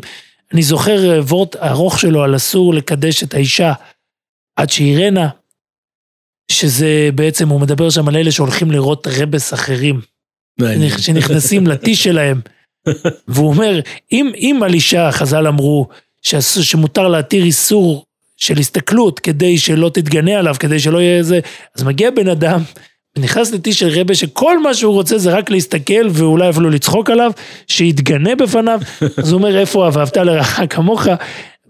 [0.52, 3.72] אני זוכר אה, וורט ארוך שלו על אסור לקדש את האישה
[4.56, 5.28] עד שירנה,
[6.52, 10.00] שזה בעצם, הוא מדבר שם על אלה שהולכים לראות רבס אחרים,
[10.98, 12.40] שנכנסים לטי שלהם.
[13.28, 13.80] והוא אומר,
[14.12, 15.88] אם, אם על אישה, חז"ל אמרו,
[16.22, 18.04] שמותר להתיר איסור
[18.36, 21.40] של הסתכלות כדי שלא תתגנה עליו, כדי שלא יהיה איזה...
[21.76, 22.62] אז מגיע בן אדם,
[23.18, 27.32] ונכנס לטי של רבה שכל מה שהוא רוצה זה רק להסתכל ואולי אפילו לצחוק עליו,
[27.66, 28.80] שיתגנה בפניו,
[29.16, 31.06] אז הוא אומר איפה אהבת לרעך כמוך,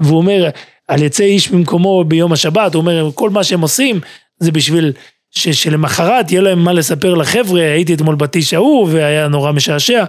[0.01, 0.49] והוא אומר
[0.88, 4.01] על יצא איש במקומו ביום השבת, הוא אומר כל מה שהם עושים
[4.38, 4.93] זה בשביל
[5.30, 10.05] ש, שלמחרת יהיה להם מה לספר לחבר'ה, הייתי אתמול בטיש ההוא והיה נורא משעשע.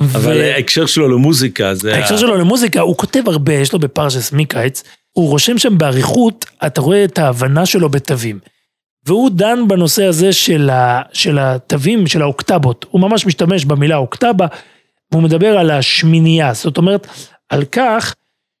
[0.00, 0.40] אבל ו...
[0.54, 1.94] ההקשר שלו למוזיקה זה...
[1.94, 6.80] ההקשר שלו למוזיקה, הוא כותב הרבה, יש לו בפרשס מקיץ, הוא רושם שם באריכות, אתה
[6.80, 8.38] רואה את ההבנה שלו בתווים.
[9.06, 12.86] והוא דן בנושא הזה של, ה, של התווים, של האוקטבות.
[12.90, 14.46] הוא ממש משתמש במילה אוקטבה,
[15.12, 16.54] והוא מדבר על השמינייה.
[16.54, 17.06] זאת אומרת,
[17.48, 18.14] על כך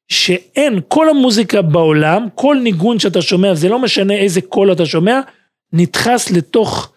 [0.08, 5.20] שאין, כל המוזיקה בעולם, כל ניגון שאתה שומע, זה לא משנה איזה קול אתה שומע,
[5.72, 6.92] נדחס לתוך,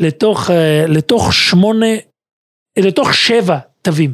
[0.00, 1.96] לתוך, אה, לתוך שמונה,
[2.78, 4.12] לתוך שבע תווים.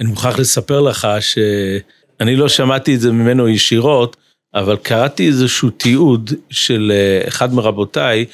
[0.00, 4.16] אני מוכרח לספר לך שאני לא שמעתי את זה ממנו ישירות,
[4.56, 8.24] אבל קראתי איזשהו תיעוד של אה, אחד מרבותיי,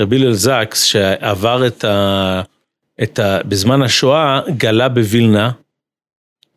[0.00, 2.42] רבי הלל זקס, שעבר את ה...
[3.02, 3.38] את ה...
[3.42, 5.50] בזמן השואה, גלה בווילנה,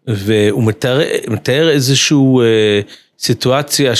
[0.07, 2.81] והוא מתאר, מתאר איזושהי אה,
[3.19, 3.93] סיטואציה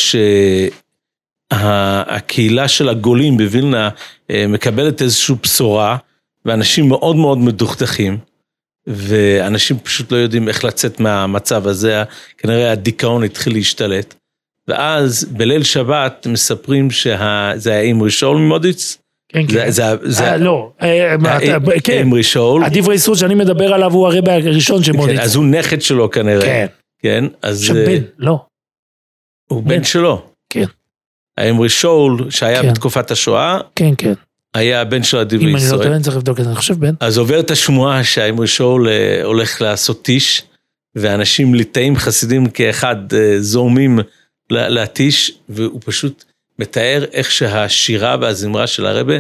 [1.54, 3.90] שהקהילה של הגולים בווילנה
[4.30, 5.98] אה, מקבלת איזושהי בשורה,
[6.46, 8.18] ואנשים מאוד מאוד מדוכדכים.
[8.88, 12.04] ואנשים פשוט לא יודעים איך לצאת מהמצב הזה,
[12.38, 14.16] כנראה הדיכאון התחיל להשתלט.
[14.68, 18.98] ואז בליל שבת מספרים שזה היה אימרי שאול ממודיץ.
[19.30, 19.70] כן, כן.
[19.70, 19.84] זה,
[20.26, 21.16] אה, לא, אה,
[21.84, 21.98] כן.
[21.98, 22.64] אימרי שאול.
[22.64, 25.18] הדברי סוד שאני מדבר עליו הוא הרבי הראשון של מודיץ.
[25.18, 26.42] כן, אז הוא נכד שלו כנראה.
[26.42, 26.66] כן.
[27.02, 27.62] כן, אז...
[27.62, 28.46] שבן, לא.
[29.50, 30.26] הוא בן שלו.
[30.50, 30.66] כן.
[31.38, 32.72] האמרי שאול, שהיה כן.
[32.72, 34.14] בתקופת השואה, כן, כן.
[34.54, 35.84] היה הבן של הדברי אם אני לא ישראל.
[35.84, 36.94] טועה, אני צריך לבדוק את זה, אני חושב בן.
[37.00, 40.44] אז עוברת השמועה שהאמרי שאול אה, הולך לעשות טיש,
[40.96, 44.00] ואנשים ליטאים חסידים כאחד אה, זורמים
[44.50, 46.24] להתיש, והוא פשוט
[46.60, 49.14] מתאר איך שהשירה והזמרה של הרבה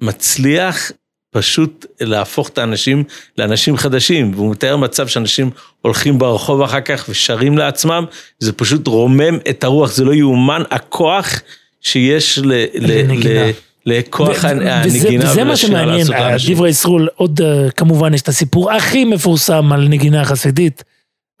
[0.00, 0.92] מצליח
[1.30, 3.04] פשוט להפוך את האנשים
[3.38, 8.04] לאנשים חדשים, והוא מתאר מצב שאנשים הולכים ברחוב אחר כך ושרים לעצמם,
[8.38, 11.40] זה פשוט רומם את הרוח, זה לא יאומן הכוח
[11.80, 12.52] שיש ל...
[12.74, 13.46] לנגינה.
[13.46, 13.50] ל-
[13.86, 16.06] לכוח ו- הנגינה וזה, וזה מה שמעניין.
[16.48, 20.84] דברי ישרול, עוד אה, כמובן יש את הסיפור הכי מפורסם על נגינה חסידית,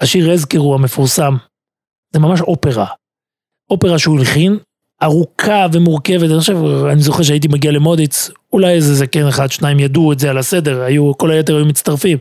[0.00, 1.36] השיר אזכר הוא המפורסם,
[2.12, 2.86] זה ממש אופרה.
[3.70, 4.58] אופרה שהוא הלחין,
[5.02, 6.56] ארוכה ומורכבת, אני חושב,
[6.92, 10.82] אני זוכר שהייתי מגיע למודיץ, אולי איזה זקן אחד, שניים ידעו את זה על הסדר,
[10.82, 12.18] היו, כל היתר היו מצטרפים.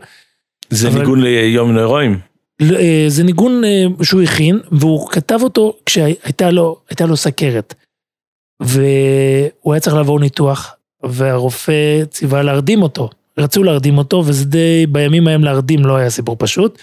[0.70, 2.20] זה אבל- ניגון ליום נוירואים.
[2.62, 6.78] אה, זה ניגון אה, שהוא הכין, והוא כתב אותו כשהייתה לו,
[7.08, 7.74] לו סכרת.
[8.62, 13.10] והוא היה צריך לעבור ניתוח, והרופא ציווה להרדים אותו.
[13.38, 16.80] רצו להרדים אותו, וזה די, בימים ההם להרדים לא היה סיפור פשוט.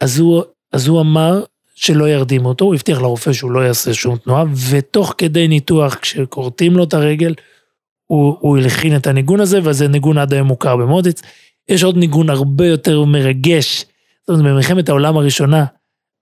[0.00, 1.42] אז הוא, אז הוא אמר
[1.80, 6.76] שלא ירדים אותו, הוא הבטיח לרופא שהוא לא יעשה שום תנועה, ותוך כדי ניתוח, כשכורתים
[6.76, 7.34] לו את הרגל,
[8.06, 11.22] הוא, הוא הלחין את הניגון הזה, וזה ניגון עד היום מוכר במודיץ.
[11.68, 13.84] יש עוד ניגון הרבה יותר מרגש,
[14.26, 15.64] זאת אומרת, במלחמת העולם הראשונה,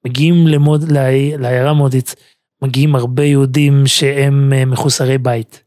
[0.07, 2.15] מגיעים למוד, לעי- לעיירה מודיץ,
[2.63, 5.65] מגיעים הרבה יהודים שהם אה, מחוסרי בית,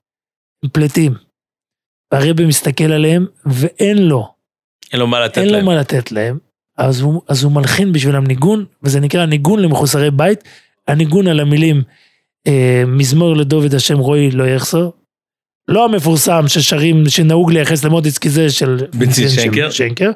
[0.63, 1.13] הם פליטים.
[2.13, 4.27] והרבי מסתכל עליהם, ואין לו,
[4.91, 5.65] אין לו מה לתת אין לו להם.
[5.65, 6.37] מה לתת להם,
[6.79, 10.43] אז הוא, אז הוא מלחין בשבילם ניגון, וזה נקרא ניגון למחוסרי בית,
[10.87, 11.81] הניגון על המילים
[12.47, 14.89] אה, מזמור לדוד השם רועי לא יחסר,
[15.67, 19.69] לא המפורסם ששרים, שנהוג לייחס למודיץ כי זה של בנצי שנקר.
[19.69, 20.11] שנקר.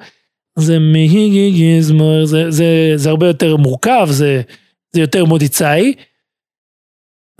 [0.59, 4.41] זה מהיגי גזמור, זה, זה, זה הרבה יותר מורכב, זה,
[4.93, 5.93] זה יותר מודיצאי.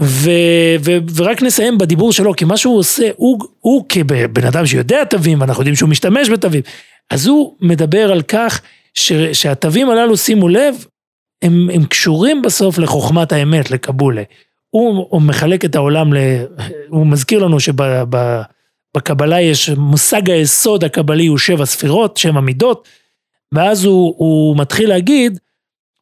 [0.02, 0.30] ו,
[0.86, 5.44] ו, ורק נסיים בדיבור שלו, כי מה שהוא עושה, הוא, הוא כבן אדם שיודע תווים,
[5.44, 6.62] אנחנו יודעים שהוא משתמש בתווים,
[7.10, 8.62] אז הוא מדבר על כך
[8.94, 10.86] ש, שהתווים הללו, שימו לב,
[11.42, 14.24] הם, הם קשורים בסוף לחוכמת האמת, לקבולה.
[14.70, 16.18] הוא, הוא מחלק את העולם, ל,
[16.90, 22.88] הוא מזכיר לנו שבקבלה יש מושג היסוד הקבלי הוא שבע ספירות, שבע מידות,
[23.52, 25.40] ואז הוא, הוא מתחיל להגיד,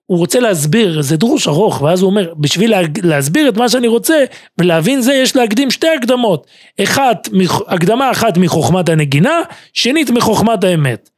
[0.06, 3.88] הוא רוצה להסביר, זה דרוש ארוך, ואז הוא אומר, בשביל לה, להסביר את מה שאני
[3.88, 4.26] רוצה
[4.58, 6.48] ולהבין זה, יש להקדים שתי הקדמות.
[6.84, 7.30] אחת,
[7.68, 9.40] הקדמה אחת מחוכמת הנגינה,
[9.74, 11.10] שנית מחוכמת האמת.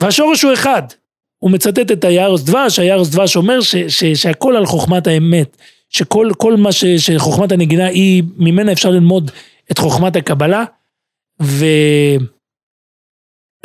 [0.00, 0.82] והשורש הוא אחד.
[1.42, 5.56] הוא מצטט את היערוס דבש, היערוס דבש אומר ש, ש, שהכל על חוכמת האמת.
[5.88, 9.30] שכל כל מה ש, שחוכמת הנגינה היא, ממנה אפשר ללמוד
[9.72, 10.64] את חוכמת הקבלה.
[11.42, 11.66] ו...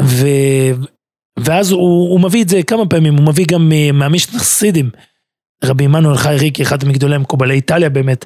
[0.01, 0.27] ו...
[1.39, 4.89] ואז הוא, הוא מביא את זה כמה פעמים, הוא מביא גם מהמשנה חסידים,
[5.63, 8.25] רבי עמנואל חי ריקי, אחד מגדולי מקובלי איטליה באמת,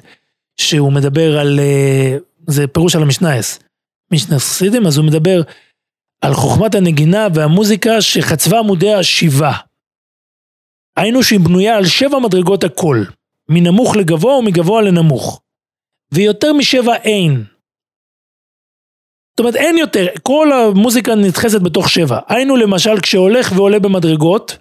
[0.56, 3.58] שהוא מדבר על, אה, זה פירוש על המשנייס,
[4.12, 5.42] משנה חסידים, אז הוא מדבר
[6.22, 9.52] על חוכמת הנגינה והמוזיקה שחצבה עמודי השיבה.
[10.96, 13.06] היינו שהיא בנויה על שבע מדרגות הקול,
[13.48, 15.40] מנמוך לגבוה ומגבוה לנמוך.
[16.12, 17.44] ויותר משבע אין,
[19.32, 22.18] זאת אומרת אין יותר, כל המוזיקה נדחסת בתוך שבע.
[22.28, 24.58] היינו למשל כשהולך ועולה במדרגות,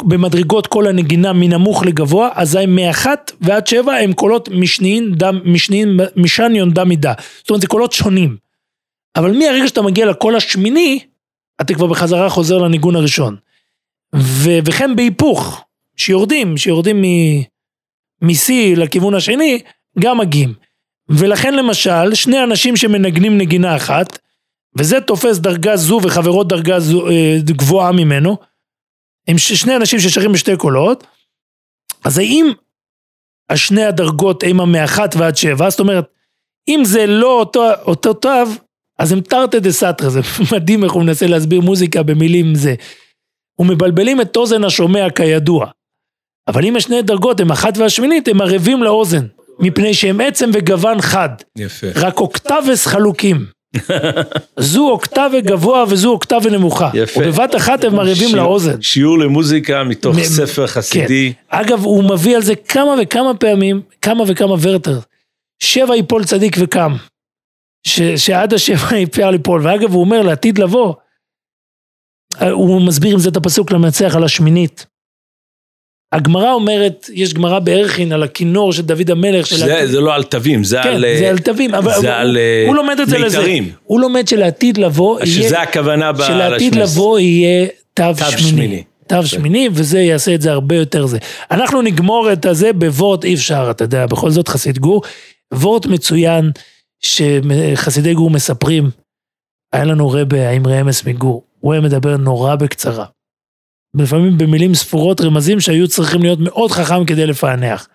[0.00, 6.70] במדרגות כל הנגינה מנמוך לגבוה, אזי מאחת ועד שבע הם קולות משניים, דם, משניים, משניון
[6.70, 7.12] דם מידה.
[7.38, 8.43] זאת אומרת זה קולות שונים.
[9.16, 11.00] אבל מהרגע שאתה מגיע לקול השמיני,
[11.60, 13.36] אתה כבר בחזרה חוזר לניגון הראשון.
[14.14, 15.64] ו- וכן בהיפוך,
[15.96, 17.02] שיורדים, שיורדים
[18.22, 19.60] מ-C לכיוון השני,
[19.98, 20.54] גם מגיעים.
[21.08, 24.18] ולכן למשל, שני אנשים שמנגנים נגינה אחת,
[24.78, 28.36] וזה תופס דרגה זו וחברות דרגה זו, אה, גבוהה ממנו,
[29.28, 31.06] הם שני אנשים ששרים בשתי קולות,
[32.04, 32.52] אז האם
[33.50, 36.04] השני הדרגות הם מאחת ועד שבע, זאת אומרת,
[36.68, 38.28] אם זה לא אותו, אותו תו,
[38.98, 40.20] אז הם תרתי דה סתרא, זה
[40.52, 42.74] מדהים איך הוא מנסה להסביר מוזיקה במילים זה.
[43.58, 45.66] ומבלבלים את אוזן השומע כידוע.
[46.48, 49.26] אבל אם השני דרגות הם אחת והשמינית, הם ערבים לאוזן.
[49.58, 51.28] מפני שהם עצם וגוון חד.
[51.58, 51.86] יפה.
[51.96, 53.46] רק אוקטבס חלוקים.
[54.58, 56.90] זו אוקטבה גבוה וזו אוקטבה נמוכה.
[56.94, 57.20] יפה.
[57.20, 58.82] ובבת אחת הם מרהיבים שיעור- לאוזן.
[58.82, 61.32] שיעור למוזיקה מתוך מ- ספר חסידי.
[61.50, 61.56] כן.
[61.56, 64.98] אגב, הוא מביא על זה כמה וכמה פעמים, כמה וכמה ורטר.
[65.62, 66.92] שבע יפול צדיק וקם.
[67.86, 69.60] ש, שעד השבע יפר ליפול.
[69.66, 70.94] ואגב, הוא אומר לעתיד לבוא,
[72.50, 74.86] הוא מסביר עם זה את הפסוק למנצח על השמינית.
[76.12, 79.46] הגמרא אומרת, יש גמרא בערכין על הכינור של דוד המלך.
[79.46, 81.04] של זה, זה לא על תווים, זה כן, על...
[81.04, 83.58] אה, זה על תווים, אבל זה הוא- על אה, הוא לומד את זה לזה.
[83.84, 86.74] הוא לומד שלעתיד לבוא יהיה, שזה הכוונה ב- שלעתיד.
[86.76, 88.48] לבוא יהיה תו תו שמיני.
[88.50, 88.82] שמיני.
[89.06, 91.18] תו שמיני, וזה יעשה את זה הרבה יותר זה.
[91.50, 95.02] אנחנו נגמור את הזה בוורט אי אפשר, אתה יודע, בכל זאת חסיד גור.
[95.54, 96.50] וורט מצוין,
[97.04, 98.90] שחסידי גור מספרים,
[99.72, 103.06] היה לנו רבה עם רמס מגור, הוא היה מדבר נורא בקצרה.
[103.94, 107.88] לפעמים במילים ספורות רמזים שהיו צריכים להיות מאוד חכם כדי לפענח.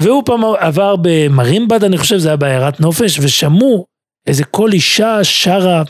[0.00, 3.86] והוא פעם עבר במרימבד, אני חושב, זה היה בעיירת נופש, ושמעו
[4.26, 5.82] איזה קול אישה שרה,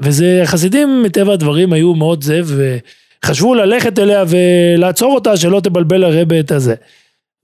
[0.00, 6.40] וזה חסידים מטבע הדברים היו מאוד זה, וחשבו ללכת אליה ולעצור אותה, שלא תבלבל לרבה
[6.40, 6.74] את הזה.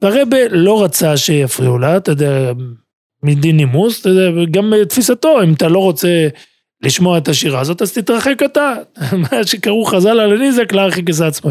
[0.03, 2.53] והרבה לא רצה שיפריעו לה, אתה יודע,
[3.23, 4.07] מדין נימוס,
[4.51, 6.29] גם תפיסתו, אם אתה לא רוצה
[6.83, 8.75] לשמוע את השירה הזאת, אז תתרחק אתה.
[9.23, 11.51] מה שקראו חז"ל על הניזק להרחיק את עצמו.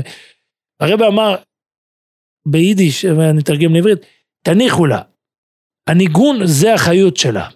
[0.80, 1.36] הרב אמר,
[2.48, 4.00] ביידיש, ואני אתרגם לעברית,
[4.44, 5.02] תניחו לה.
[5.90, 7.50] הניגון זה החיות שלה.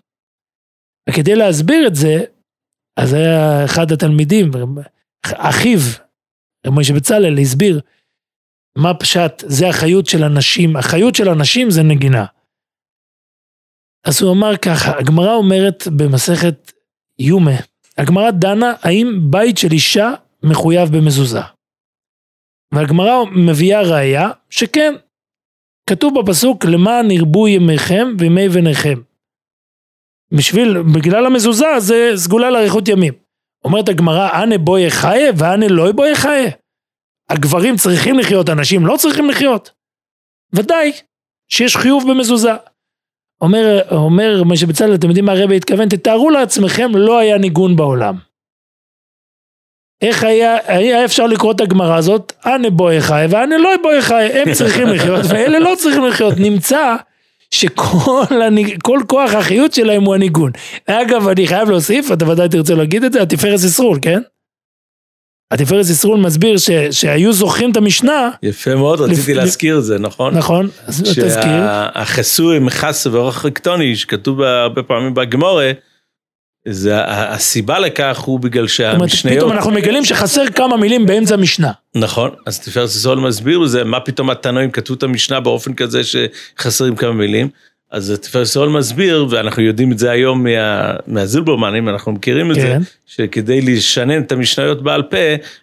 [1.10, 2.24] וכדי להסביר את זה,
[2.98, 4.52] אז היה אחד התלמידים,
[5.26, 5.80] אחיו,
[6.68, 7.82] משה בצלאל, הסביר
[8.78, 12.26] מה פשט, זה החיות של הנשים, החיות של הנשים זה נגינה.
[14.04, 16.72] אז הוא אמר ככה, הגמרא אומרת במסכת
[17.20, 17.56] יומה,
[17.98, 21.42] הגמרא דנה האם בית של אישה מחויב במזוזה.
[22.74, 24.94] והגמרא מביאה ראיה שכן,
[25.90, 29.02] כתוב בפסוק למען ירבו ימיכם וימי בניכם.
[30.32, 33.14] בשביל, בגלל המזוזה זה סגולה לאריכות ימים.
[33.66, 36.52] אומרת הגמרא, אנה בואי חיה ואנה לא בואי חיה.
[37.30, 39.72] הגברים צריכים לחיות, הנשים לא צריכים לחיות.
[40.54, 40.92] ודאי
[41.50, 42.54] שיש חיוב במזוזה.
[43.44, 45.90] אומר, אומר משה בצלאל, אתם יודעים מה הרבי התכוון?
[45.90, 48.16] תתארו לעצמכם, לא היה ניגון בעולם.
[50.02, 52.34] איך היה, היה אפשר לקרוא את הגמרא הזאת?
[52.46, 56.34] אנה בואי חי ואנה לא בואי חי, הם צריכים לחיות ואלה לא צריכים לחיות.
[56.38, 56.96] נמצא
[57.52, 58.78] שכל הניג...
[58.84, 60.52] כל כוח החיות שלהם הוא הניגון.
[60.86, 64.22] אגב, אני חייב להוסיף, אתה ודאי תרצה להגיד את זה, התפארת ישרול, כן?
[65.54, 66.70] התפארת ישרול מסביר ש...
[66.92, 70.38] שהיו זוכרים את המשנה, יפה מאוד, רציתי לפ- להזכיר את זה, נכון?
[70.38, 70.70] נכון?
[70.88, 71.26] אז תזכיר.
[71.34, 75.72] שהחסוי מחסה ואורך רקטוני, שכתוב הרבה פעמים בגמורה,
[76.68, 81.72] זה הסיבה לכך הוא בגלל שהמשניות, פתאום אנחנו מגלים שחסר כמה מילים באמצע המשנה.
[81.96, 86.96] נכון, אז תפארת ישראל מסביר בזה, מה פתאום התנועים כתבו את המשנה באופן כזה שחסרים
[86.96, 87.48] כמה מילים,
[87.94, 92.62] אז ישראל מסביר, ואנחנו יודעים את זה היום מה, מהזילברמנים, אנחנו מכירים את כן.
[92.62, 95.18] זה, שכדי לשנן את המשניות בעל פה,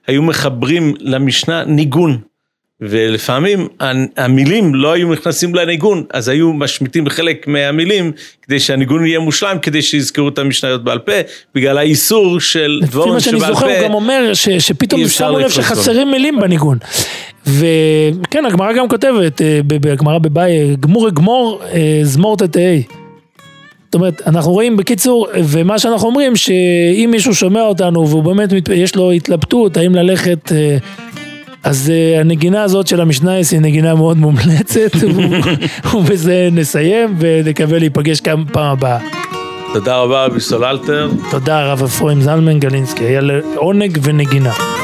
[0.06, 2.18] היו מחברים למשנה ניגון.
[2.82, 3.68] ולפעמים
[4.16, 8.12] המילים לא היו נכנסים לניגון, אז היו משמיטים חלק מהמילים
[8.42, 11.12] כדי שהניגון יהיה מושלם, כדי שיזכרו את המשניות בעל פה,
[11.54, 13.38] בגלל האיסור של דבורים שבעל פה.
[13.38, 16.78] לפי מה שאני זוכר, הוא גם אומר ש, שפתאום שמו לב שחסרים מילים בניגון.
[17.46, 22.82] וכן, הגמרא גם כותבת, אה, בגמרא בביי, גמור אגמור, אה, זמור תתאי.
[23.84, 28.96] זאת אומרת, אנחנו רואים בקיצור, ומה שאנחנו אומרים, שאם מישהו שומע אותנו והוא באמת, יש
[28.96, 30.52] לו התלבטות, האם ללכת...
[31.64, 34.90] אז uh, הנגינה הזאת של המשנייס היא נגינה מאוד מומלצת,
[35.94, 38.98] ובזה נסיים ונקווה להיפגש גם פעם הבאה.
[39.72, 41.10] תודה רבה, ביסול אלתר.
[41.30, 44.79] תודה, הרב אפרים זלמן גלינסקי, היה לעונג ונגינה.